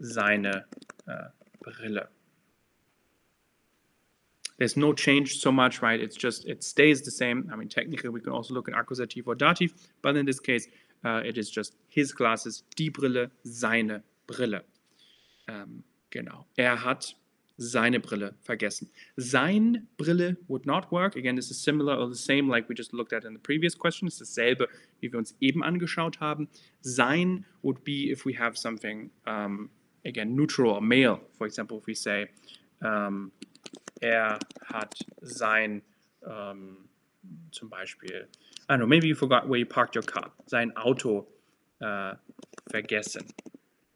[0.00, 0.64] seine
[1.08, 1.28] uh,
[1.62, 2.06] Brille.
[4.58, 5.98] There's no change so much, right?
[6.00, 7.50] It's just, it stays the same.
[7.52, 10.68] I mean, technically, we can also look at accusative or dative, but in this case,
[11.04, 14.64] uh, it is just his glasses, die Brille, seine Brille.
[15.48, 16.46] Ähm, genau.
[16.56, 17.16] Er hat
[17.56, 18.90] seine Brille vergessen.
[19.16, 21.16] Sein Brille would not work.
[21.16, 23.76] Again, this is similar or the same like we just looked at in the previous
[23.76, 24.08] question.
[24.08, 24.68] Es ist dasselbe,
[25.00, 26.48] wie wir uns eben angeschaut haben.
[26.80, 29.70] Sein would be if we have something, um,
[30.04, 31.20] again, neutral or male.
[31.36, 32.28] For example, if we say,
[32.80, 33.32] um,
[34.00, 35.82] er hat sein,
[36.22, 36.88] um,
[37.52, 38.26] zum Beispiel,
[38.68, 40.32] I don't know, maybe you forgot where you parked your car.
[40.46, 41.28] Sein Auto
[41.80, 42.14] uh,
[42.70, 43.26] vergessen.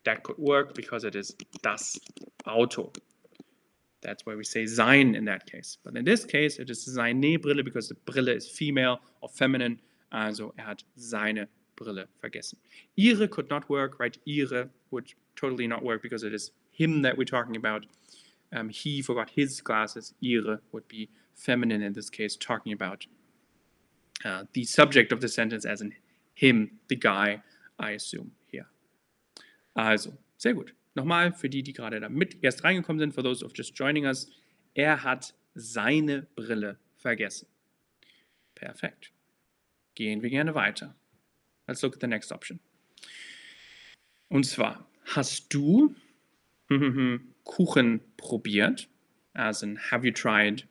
[0.06, 1.98] That could work because it is das
[2.46, 2.92] Auto.
[4.02, 5.78] That's why we say sein in that case.
[5.84, 9.80] But in this case, it is seine Brille because the Brille is female or feminine.
[10.12, 12.56] Also er hat seine Brille vergessen.
[12.96, 14.16] Ihre could not work, right?
[14.26, 17.84] Ihre would totally not work because it is him that we're talking about.
[18.52, 20.14] Um, he forgot his glasses.
[20.22, 23.04] Ihre would be feminine in this case, talking about
[24.24, 25.92] uh, the subject of the sentence as in
[26.34, 27.42] him, the guy,
[27.80, 28.66] I assume here.
[29.76, 30.74] Also, sehr gut.
[30.94, 34.06] Nochmal für die, die gerade da mit erst reingekommen sind, for those of just joining
[34.06, 34.32] us,
[34.72, 37.46] er hat seine Brille vergessen.
[38.54, 39.12] Perfekt.
[39.94, 40.96] Gehen wir gerne weiter.
[41.66, 42.58] Let's look at the next option.
[44.28, 45.94] Und zwar, hast du
[47.44, 48.88] Kuchen probiert?
[49.34, 50.66] As in, have you tried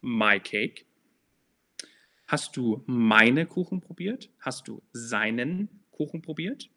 [0.00, 0.86] my cake?
[2.26, 4.28] Hast du meine Kuchen probiert?
[4.40, 6.68] Hast du seinen Kuchen probiert?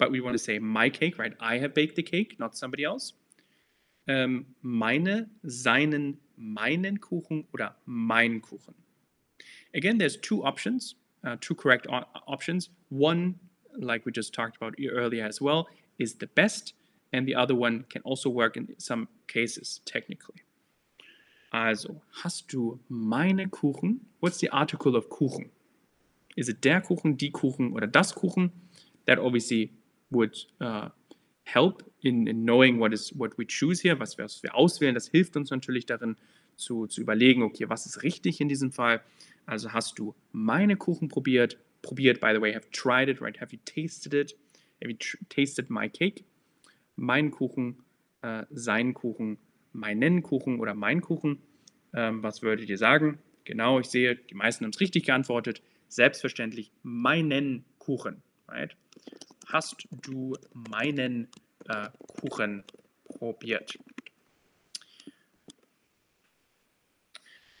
[0.00, 1.34] But we want to say my cake, right?
[1.38, 3.12] I have baked the cake, not somebody else.
[4.08, 8.74] Ähm, meine, seinen, meinen Kuchen oder mein Kuchen.
[9.74, 11.86] Again, there's two options, uh, two correct
[12.26, 12.70] options.
[12.88, 13.38] One,
[13.78, 16.72] like we just talked about earlier as well, is the best,
[17.12, 20.42] and the other one can also work in some cases, technically.
[21.52, 24.00] Also, hast du meine Kuchen?
[24.20, 25.50] What's the article of Kuchen?
[26.38, 28.50] Is it der Kuchen, die Kuchen oder das Kuchen?
[29.06, 29.72] That obviously
[30.10, 30.90] would uh,
[31.44, 34.94] help in, in knowing what is what we choose here, was wir, was wir auswählen.
[34.94, 36.16] Das hilft uns natürlich darin
[36.56, 39.00] zu, zu überlegen, okay, was ist richtig in diesem Fall.
[39.46, 41.58] Also hast du meine Kuchen probiert?
[41.82, 43.40] Probiert, by the way, have tried it, right?
[43.40, 44.36] Have you tasted it?
[44.82, 44.96] Have you
[45.28, 46.24] tasted my cake?
[46.96, 47.82] Mein Kuchen,
[48.22, 49.38] äh, sein Kuchen,
[49.72, 51.38] meinen Kuchen oder mein Kuchen.
[51.94, 53.18] Ähm, was würdet ihr sagen?
[53.44, 55.62] Genau, ich sehe, die meisten haben es richtig geantwortet.
[55.88, 58.76] Selbstverständlich meinen Kuchen, right?
[59.52, 61.28] Hast du meinen
[61.68, 61.88] äh,
[62.20, 62.64] Kuchen
[63.04, 63.78] probiert?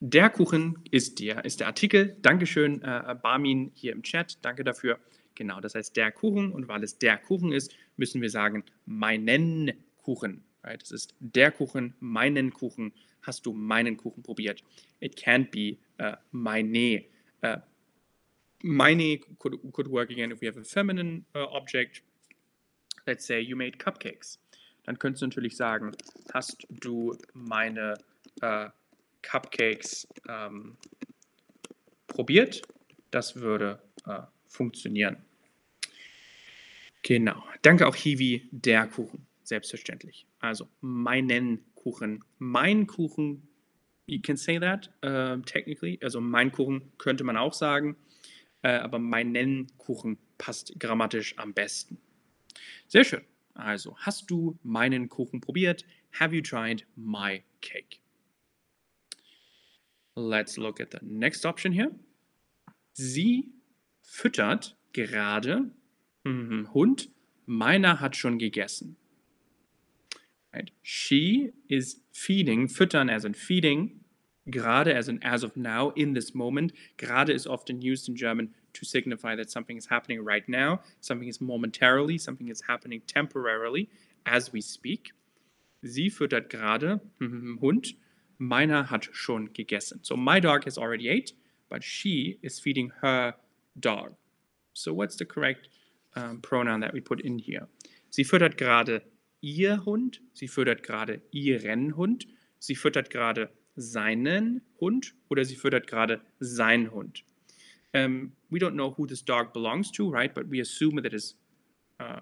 [0.02, 2.16] Der Kuchen ist der, ist der Artikel.
[2.22, 4.38] Dankeschön, äh, Barmin hier im Chat.
[4.42, 4.98] Danke dafür.
[5.34, 6.52] Genau, das heißt der Kuchen.
[6.52, 10.42] Und weil es der Kuchen ist, müssen wir sagen meinen Kuchen.
[10.62, 10.80] Right?
[10.80, 12.92] Das ist der Kuchen, meinen Kuchen.
[13.22, 14.64] Hast du meinen Kuchen probiert?
[15.00, 17.04] It can't be uh, meine.
[17.44, 17.56] Uh,
[18.62, 22.02] meine could, could work again if we have a feminine uh, object.
[23.06, 24.38] Let's say you made cupcakes.
[24.84, 25.92] Dann könntest du natürlich sagen,
[26.32, 27.94] hast du meine
[28.40, 28.68] äh,
[29.22, 30.76] Cupcakes ähm,
[32.06, 32.62] probiert?
[33.10, 35.18] Das würde äh, funktionieren.
[37.02, 37.42] Genau.
[37.62, 39.26] Danke auch Hiwi, der Kuchen.
[39.42, 40.26] Selbstverständlich.
[40.38, 42.24] Also meinen Kuchen.
[42.38, 43.48] Mein Kuchen,
[44.06, 45.98] you can say that uh, technically.
[46.02, 47.96] Also mein Kuchen könnte man auch sagen
[48.62, 51.98] äh, aber meinen Kuchen passt grammatisch am besten.
[52.86, 53.24] Sehr schön.
[53.54, 55.84] Also, hast du meinen Kuchen probiert?
[56.12, 58.00] Have you tried my cake?
[60.16, 61.90] Let's look at the next option here.
[62.92, 63.52] Sie
[64.02, 65.70] füttert gerade
[66.24, 67.10] mhm, Hund.
[67.46, 68.96] Meiner hat schon gegessen.
[70.52, 70.72] Right?
[70.82, 73.99] She is feeding, füttern as in feeding,
[74.50, 76.72] gerade as in as of now, in this moment.
[76.96, 81.28] Gerade is often used in German to signify that something is happening right now, something
[81.28, 83.88] is momentarily, something is happening temporarily
[84.26, 85.12] as we speak.
[85.82, 87.94] Sie füttert gerade Hund.
[88.38, 90.00] Meiner hat schon gegessen.
[90.02, 91.34] So my dog has already ate,
[91.68, 93.34] but she is feeding her
[93.78, 94.14] dog.
[94.72, 95.68] So what's the correct
[96.16, 97.68] um, pronoun that we put in here?
[98.08, 99.02] Sie füttert gerade
[99.42, 100.20] ihr Hund.
[100.32, 102.26] Sie füttert gerade ihren Hund.
[102.58, 107.24] Sie füttert gerade seinen Hund oder sie füttert gerade sein Hund.
[107.92, 110.32] Um, we don't know who this dog belongs to, right?
[110.32, 111.34] But we assume that it is
[111.98, 112.20] uh,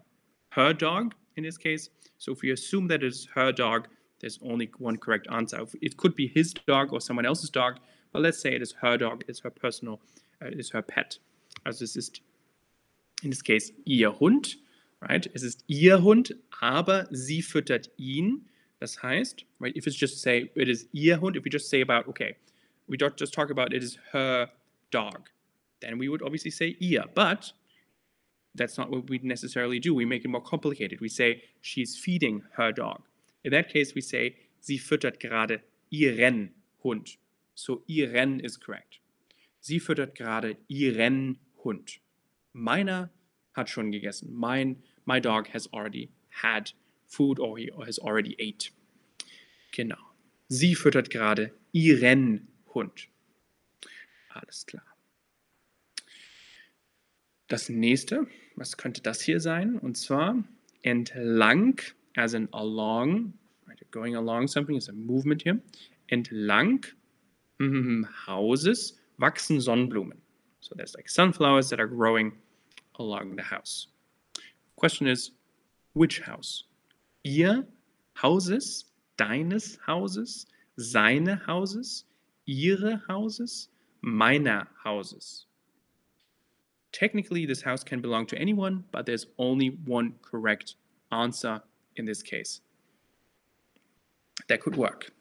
[0.51, 1.91] her dog in this case.
[2.17, 3.89] So if we assume that it is her dog,
[4.21, 5.67] there's only one correct answer.
[5.81, 7.79] It could be his dog or someone else's dog,
[8.13, 10.01] but let's say it is her dog, it's her personal,
[10.43, 11.19] uh, it's her pet.
[11.65, 12.23] Also es ist
[13.23, 14.59] in this case ihr Hund,
[15.01, 15.29] right?
[15.35, 18.49] Es ist ihr Hund, aber sie füttert ihn.
[18.81, 21.81] Das heißt, right, if it's just say it is ihr Hund, if we just say
[21.81, 22.37] about, okay,
[22.89, 24.49] we don't just talk about it is her
[24.91, 25.31] dog,
[25.81, 27.05] then we would obviously say ihr.
[27.15, 27.53] But
[28.55, 29.95] that's not what we necessarily do.
[29.95, 31.01] We make it more complicated.
[31.01, 33.03] We say she's feeding her dog.
[33.45, 35.61] In that case, we say sie füttert gerade
[35.91, 36.51] ihren
[36.83, 37.19] Hund.
[37.55, 39.01] So ihren is correct.
[39.61, 42.01] Sie füttert gerade ihren Hund.
[42.53, 43.11] Meiner
[43.53, 44.33] hat schon gegessen.
[44.33, 46.11] Mein, my dog has already
[46.43, 46.73] had
[47.09, 48.71] food or he has already ate.
[49.73, 49.99] Genau.
[50.49, 53.09] Sie füttert gerade ihren Hund.
[54.31, 54.85] Alles klar.
[57.49, 59.79] Das nächste, was könnte das hier sein?
[59.79, 60.45] Und zwar
[60.83, 61.81] entlang,
[62.15, 63.33] as in along,
[63.91, 65.59] going along something is a movement here.
[66.11, 66.85] Entlang
[67.59, 70.19] mm, Hauses wachsen Sonnenblumen.
[70.61, 72.33] So there's like sunflowers that are growing
[72.99, 73.89] along the house.
[74.77, 75.33] Question is,
[75.95, 76.65] which house?
[77.29, 77.67] Ihr
[78.23, 78.87] Hauses,
[79.19, 82.07] deines Hauses, seine Hauses,
[82.47, 83.69] ihre Hauses,
[84.01, 85.47] meiner Hauses.
[86.91, 90.77] Technically, this house can belong to anyone, but there's only one correct
[91.13, 91.63] answer
[91.97, 92.63] in this case.
[94.49, 95.13] That could work.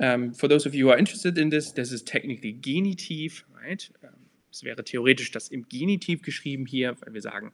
[0.00, 3.86] Um, for those of you who are interested in this, this is technically genitiv, right?
[4.02, 7.52] Um, es wäre theoretisch das im Genitiv geschrieben hier, weil wir sagen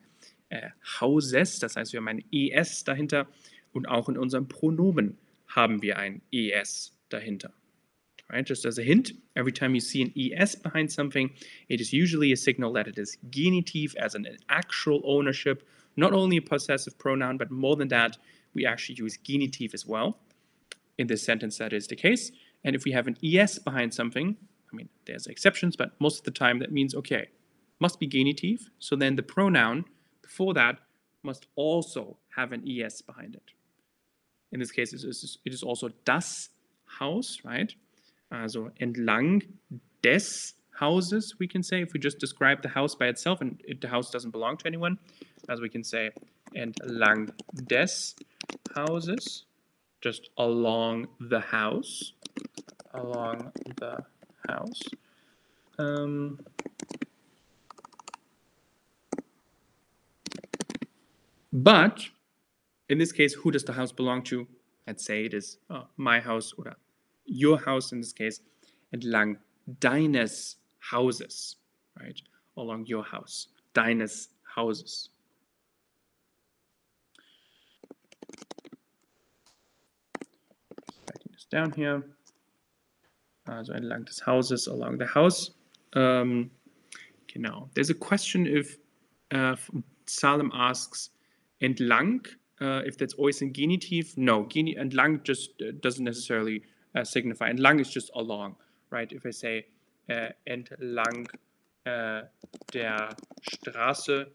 [0.52, 3.26] äh, Hauses, das heißt, wir haben ein ES dahinter
[3.72, 7.54] und auch in unserem Pronomen haben wir ein ES dahinter.
[8.28, 8.48] Right?
[8.48, 11.30] Just as a hint, every time you see an ES behind something,
[11.68, 16.36] it is usually a signal that it is genitive as an actual ownership, not only
[16.36, 18.18] a possessive pronoun, but more than that,
[18.54, 20.18] we actually use genitive as well.
[20.98, 22.30] In this sentence, that is the case.
[22.64, 24.36] And if we have an ES behind something,
[24.70, 27.28] I mean, there's exceptions, but most of the time that means, okay,
[27.80, 28.70] must be genitive.
[28.78, 29.84] So then the pronoun
[30.22, 30.78] before that
[31.22, 33.52] must also have an ES behind it.
[34.50, 36.50] In this case, it is, also das
[36.98, 37.74] Haus, right?
[38.30, 39.42] Also entlang
[40.02, 43.80] des Hauses, we can say, if we just describe the house by itself and it,
[43.80, 44.98] the house doesn't belong to anyone,
[45.48, 46.10] as we can say
[46.56, 47.30] entlang
[47.66, 48.14] des
[48.74, 49.44] Hauses,
[50.00, 52.12] just along the house,
[52.94, 53.98] along the
[54.48, 54.82] house.
[55.78, 56.40] Um,
[61.52, 62.00] but
[62.88, 64.46] in this case, who does the house belong to?
[64.86, 66.76] Let's say it is uh, my house or
[67.24, 68.40] your house in this case,
[68.94, 69.36] entlang
[69.80, 71.56] deines Hauses,
[72.00, 72.20] right?
[72.56, 75.10] Along your house, deines Hauses.
[81.08, 82.02] Writing this down here.
[83.48, 85.50] Also entlang des Hauses, along the house.
[85.94, 86.50] Um,
[87.32, 87.68] genau.
[87.74, 88.78] There's a question if
[89.30, 89.56] uh,
[90.06, 91.10] Salem asks
[91.62, 92.26] entlang,
[92.60, 94.16] uh, if that's always in genitive.
[94.16, 96.62] No, geni entlang just uh, doesn't necessarily
[96.94, 97.50] uh, signify.
[97.50, 98.56] Entlang is just along,
[98.90, 99.10] right?
[99.12, 99.66] If I say
[100.10, 101.28] uh, entlang
[101.86, 102.22] uh,
[102.72, 103.10] der
[103.50, 104.26] Straße,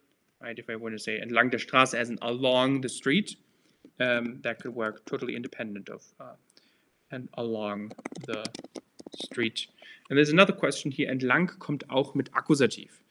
[0.41, 0.57] right?
[0.57, 3.35] If I want to say entlang der Straße as in along the street,
[3.99, 6.35] um, that could work totally independent of uh,
[7.11, 7.93] and along
[8.25, 8.43] the
[9.23, 9.67] street.
[10.09, 11.09] And there's another question here.
[11.09, 13.01] Entlang kommt auch mit Akkusativ.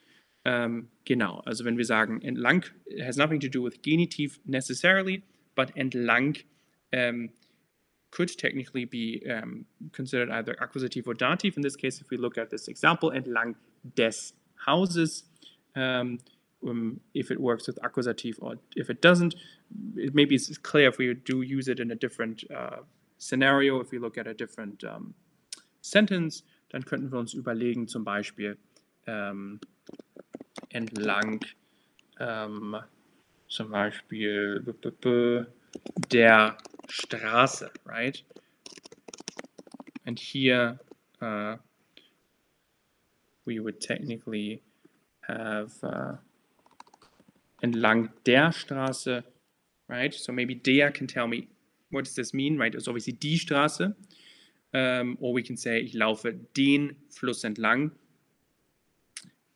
[0.46, 2.64] Um, genau, also wenn wir sagen entlang,
[3.02, 5.24] has nothing to do with genitive necessarily,
[5.56, 6.44] but entlang
[6.92, 7.30] um,
[8.12, 11.56] could technically be um, considered either accusative or dative.
[11.56, 13.56] In this case, if we look at this example, entlang
[13.96, 14.34] des
[14.66, 15.24] Hauses,
[15.74, 16.20] um,
[16.62, 19.34] um, if it works with accusative or if it doesn't,
[19.96, 22.82] it maybe it's clear if we do use it in a different uh,
[23.18, 24.84] scenario, if we look at a different
[25.80, 28.56] sentence, dann könnten wir uns überlegen, zum Beispiel
[29.08, 29.60] ähm,
[30.70, 31.40] entlang
[32.18, 32.76] ähm,
[33.48, 34.64] zum Beispiel
[36.10, 36.56] der
[36.88, 38.24] Straße, right?
[40.04, 40.78] And here
[41.20, 41.56] uh,
[43.44, 44.62] we would technically
[45.22, 46.16] have uh,
[47.60, 49.24] entlang der Straße,
[49.88, 50.14] right?
[50.14, 51.48] So maybe der can tell me
[51.90, 52.74] what does this mean, right?
[52.74, 53.94] It's obviously die Straße.
[54.72, 57.92] Um, or we can say, ich laufe den Fluss entlang.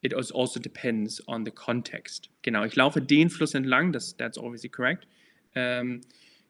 [0.02, 2.30] It also depends on the context.
[2.42, 5.06] Genau, ich laufe den Fluss entlang, das, that's obviously correct.
[5.54, 6.00] Um,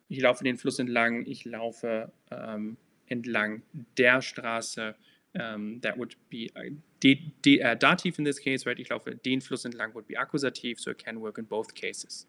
[0.09, 2.77] ich laufe den Fluss entlang, ich laufe um,
[3.07, 3.63] entlang
[3.97, 4.95] der Straße.
[5.33, 8.81] Um, that would be uh, de, uh, dative in this case, right?
[8.81, 12.27] Ich laufe den Fluss entlang would be accusative, so it can work in both cases.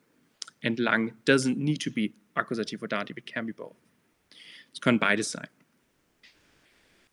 [0.64, 3.76] Entlang doesn't need to be accusative or dative, it can be both.
[4.72, 5.48] Es können beides sein.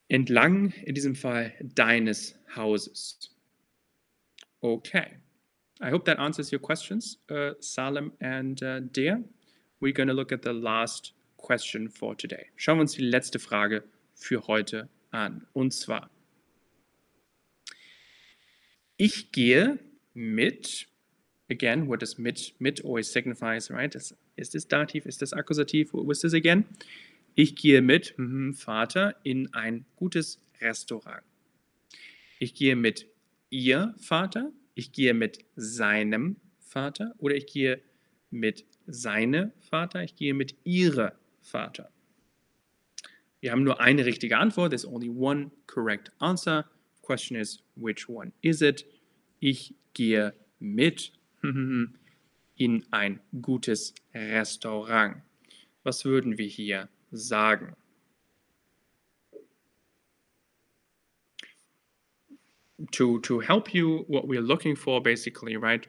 [0.08, 3.30] Entlang, in diesem Fall, deines Hauses.
[4.62, 5.14] Okay.
[5.80, 9.14] I hope that answers your questions, uh, Salem and uh, Dea.
[9.80, 12.46] We're going to look at the last question for today.
[12.56, 13.84] Schauen wir uns die letzte Frage
[14.14, 15.46] für heute an.
[15.52, 16.10] Und zwar,
[18.96, 19.78] ich gehe
[20.14, 20.88] mit,
[21.48, 23.94] again, what does mit, mit always signifies, right?
[23.94, 25.06] Is, is this dative?
[25.06, 25.92] Is this accusative?
[25.92, 26.64] What was this again?
[27.36, 31.22] Ich gehe mit hm, Vater in ein gutes Restaurant.
[32.40, 33.06] Ich gehe mit
[33.50, 34.52] ihr Vater.
[34.74, 37.14] Ich gehe mit seinem Vater.
[37.18, 37.80] Oder ich gehe
[38.30, 40.02] mit seine Vater.
[40.02, 41.90] Ich gehe mit ihre Vater.
[43.40, 44.70] Wir haben nur eine richtige Antwort.
[44.70, 46.64] There's only one correct answer.
[47.02, 48.84] Question is, which one is it?
[49.40, 55.22] Ich gehe mit in ein gutes Restaurant.
[55.84, 57.76] Was würden wir hier sagen?
[62.92, 65.86] To, to help you, what we're looking for basically, right?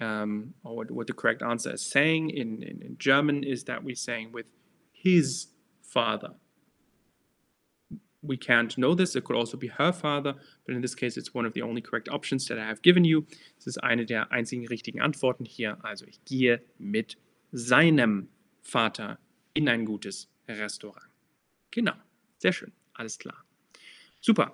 [0.00, 3.84] Um, or what, what the correct answer is saying in, in, in German is that
[3.84, 4.46] we're saying with
[4.92, 5.46] his
[5.82, 6.34] father.
[8.26, 9.16] we can't know this.
[9.16, 10.34] It could also be her father,
[10.66, 13.04] but in this case it's one of the only correct options that I have given
[13.04, 13.26] you.
[13.58, 15.78] Es ist eine der einzigen richtigen Antworten hier.
[15.82, 17.16] Also ich gehe mit
[17.52, 18.28] seinem
[18.62, 19.18] Vater
[19.54, 21.06] in ein gutes Restaurant.
[21.70, 21.94] Genau,
[22.38, 23.44] sehr schön, alles klar.
[24.20, 24.52] Super.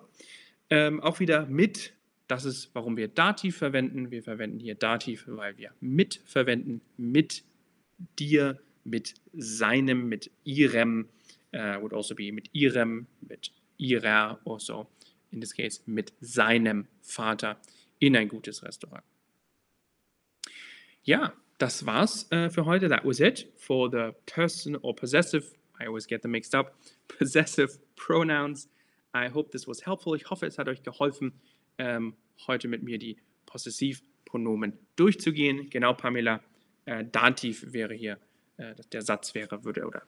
[0.73, 1.93] Ähm, auch wieder mit,
[2.29, 4.11] das ist, warum wir Dativ verwenden.
[4.11, 7.45] Wir verwenden hier Dativ, weil wir mit verwenden, mit
[8.19, 11.11] dir, mit seinem, mit ihrem,
[11.55, 14.89] uh, would also be mit ihrem, mit ihrer, also
[15.31, 17.61] in this case mit seinem Vater
[17.99, 19.05] in ein gutes Restaurant.
[21.03, 22.89] Ja, das war's äh, für heute.
[22.89, 25.53] That was it for the person or possessive.
[25.79, 26.75] I always get them mixed up.
[27.19, 28.71] Possessive pronouns.
[29.15, 30.17] I hope this was helpful.
[30.17, 31.33] Ich hoffe, es hat euch geholfen,
[31.79, 32.15] ähm,
[32.47, 35.69] heute mit mir die Possessivpronomen durchzugehen.
[35.71, 36.41] Genau, Pamela.
[36.85, 38.19] Äh, Dativ wäre hier,
[38.57, 40.03] äh, der Satz wäre, würde, oder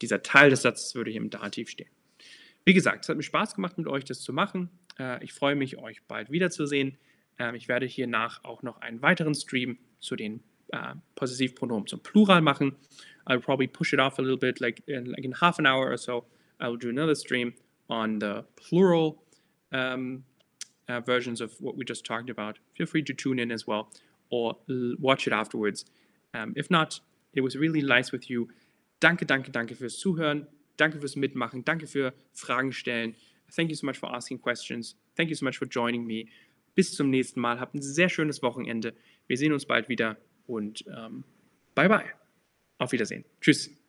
[0.00, 1.88] dieser Teil des Satzes würde hier im Dativ stehen.
[2.64, 4.70] Wie gesagt, es hat mir Spaß gemacht, mit euch das zu machen.
[4.98, 6.98] Äh, ich freue mich, euch bald wiederzusehen.
[7.38, 12.00] Ähm, ich werde hier nach auch noch einen weiteren Stream zu den äh, Possessivpronomen zum
[12.00, 12.76] Plural machen.
[13.26, 15.90] I'll probably push it off a little bit, like in, like in half an hour
[15.90, 16.26] or so.
[16.58, 17.54] I'll do another stream
[17.90, 19.22] on the plural
[19.72, 20.24] um,
[20.88, 22.58] uh, versions of what we just talked about.
[22.76, 23.90] Feel free to tune in as well
[24.30, 24.56] or
[24.98, 25.84] watch it afterwards.
[26.32, 27.00] Um, if not,
[27.34, 28.48] it was really nice with you.
[29.00, 30.46] Danke, danke, danke fürs Zuhören.
[30.76, 31.64] Danke fürs Mitmachen.
[31.64, 33.14] Danke für Fragen stellen.
[33.54, 34.94] Thank you so much for asking questions.
[35.16, 36.26] Thank you so much for joining me.
[36.74, 37.58] Bis zum nächsten Mal.
[37.58, 38.94] Habt ein sehr schönes Wochenende.
[39.26, 40.16] Wir sehen uns bald wieder
[40.46, 41.24] und ähm,
[41.74, 42.10] bye bye.
[42.78, 43.24] Auf Wiedersehen.
[43.40, 43.79] Tschüss.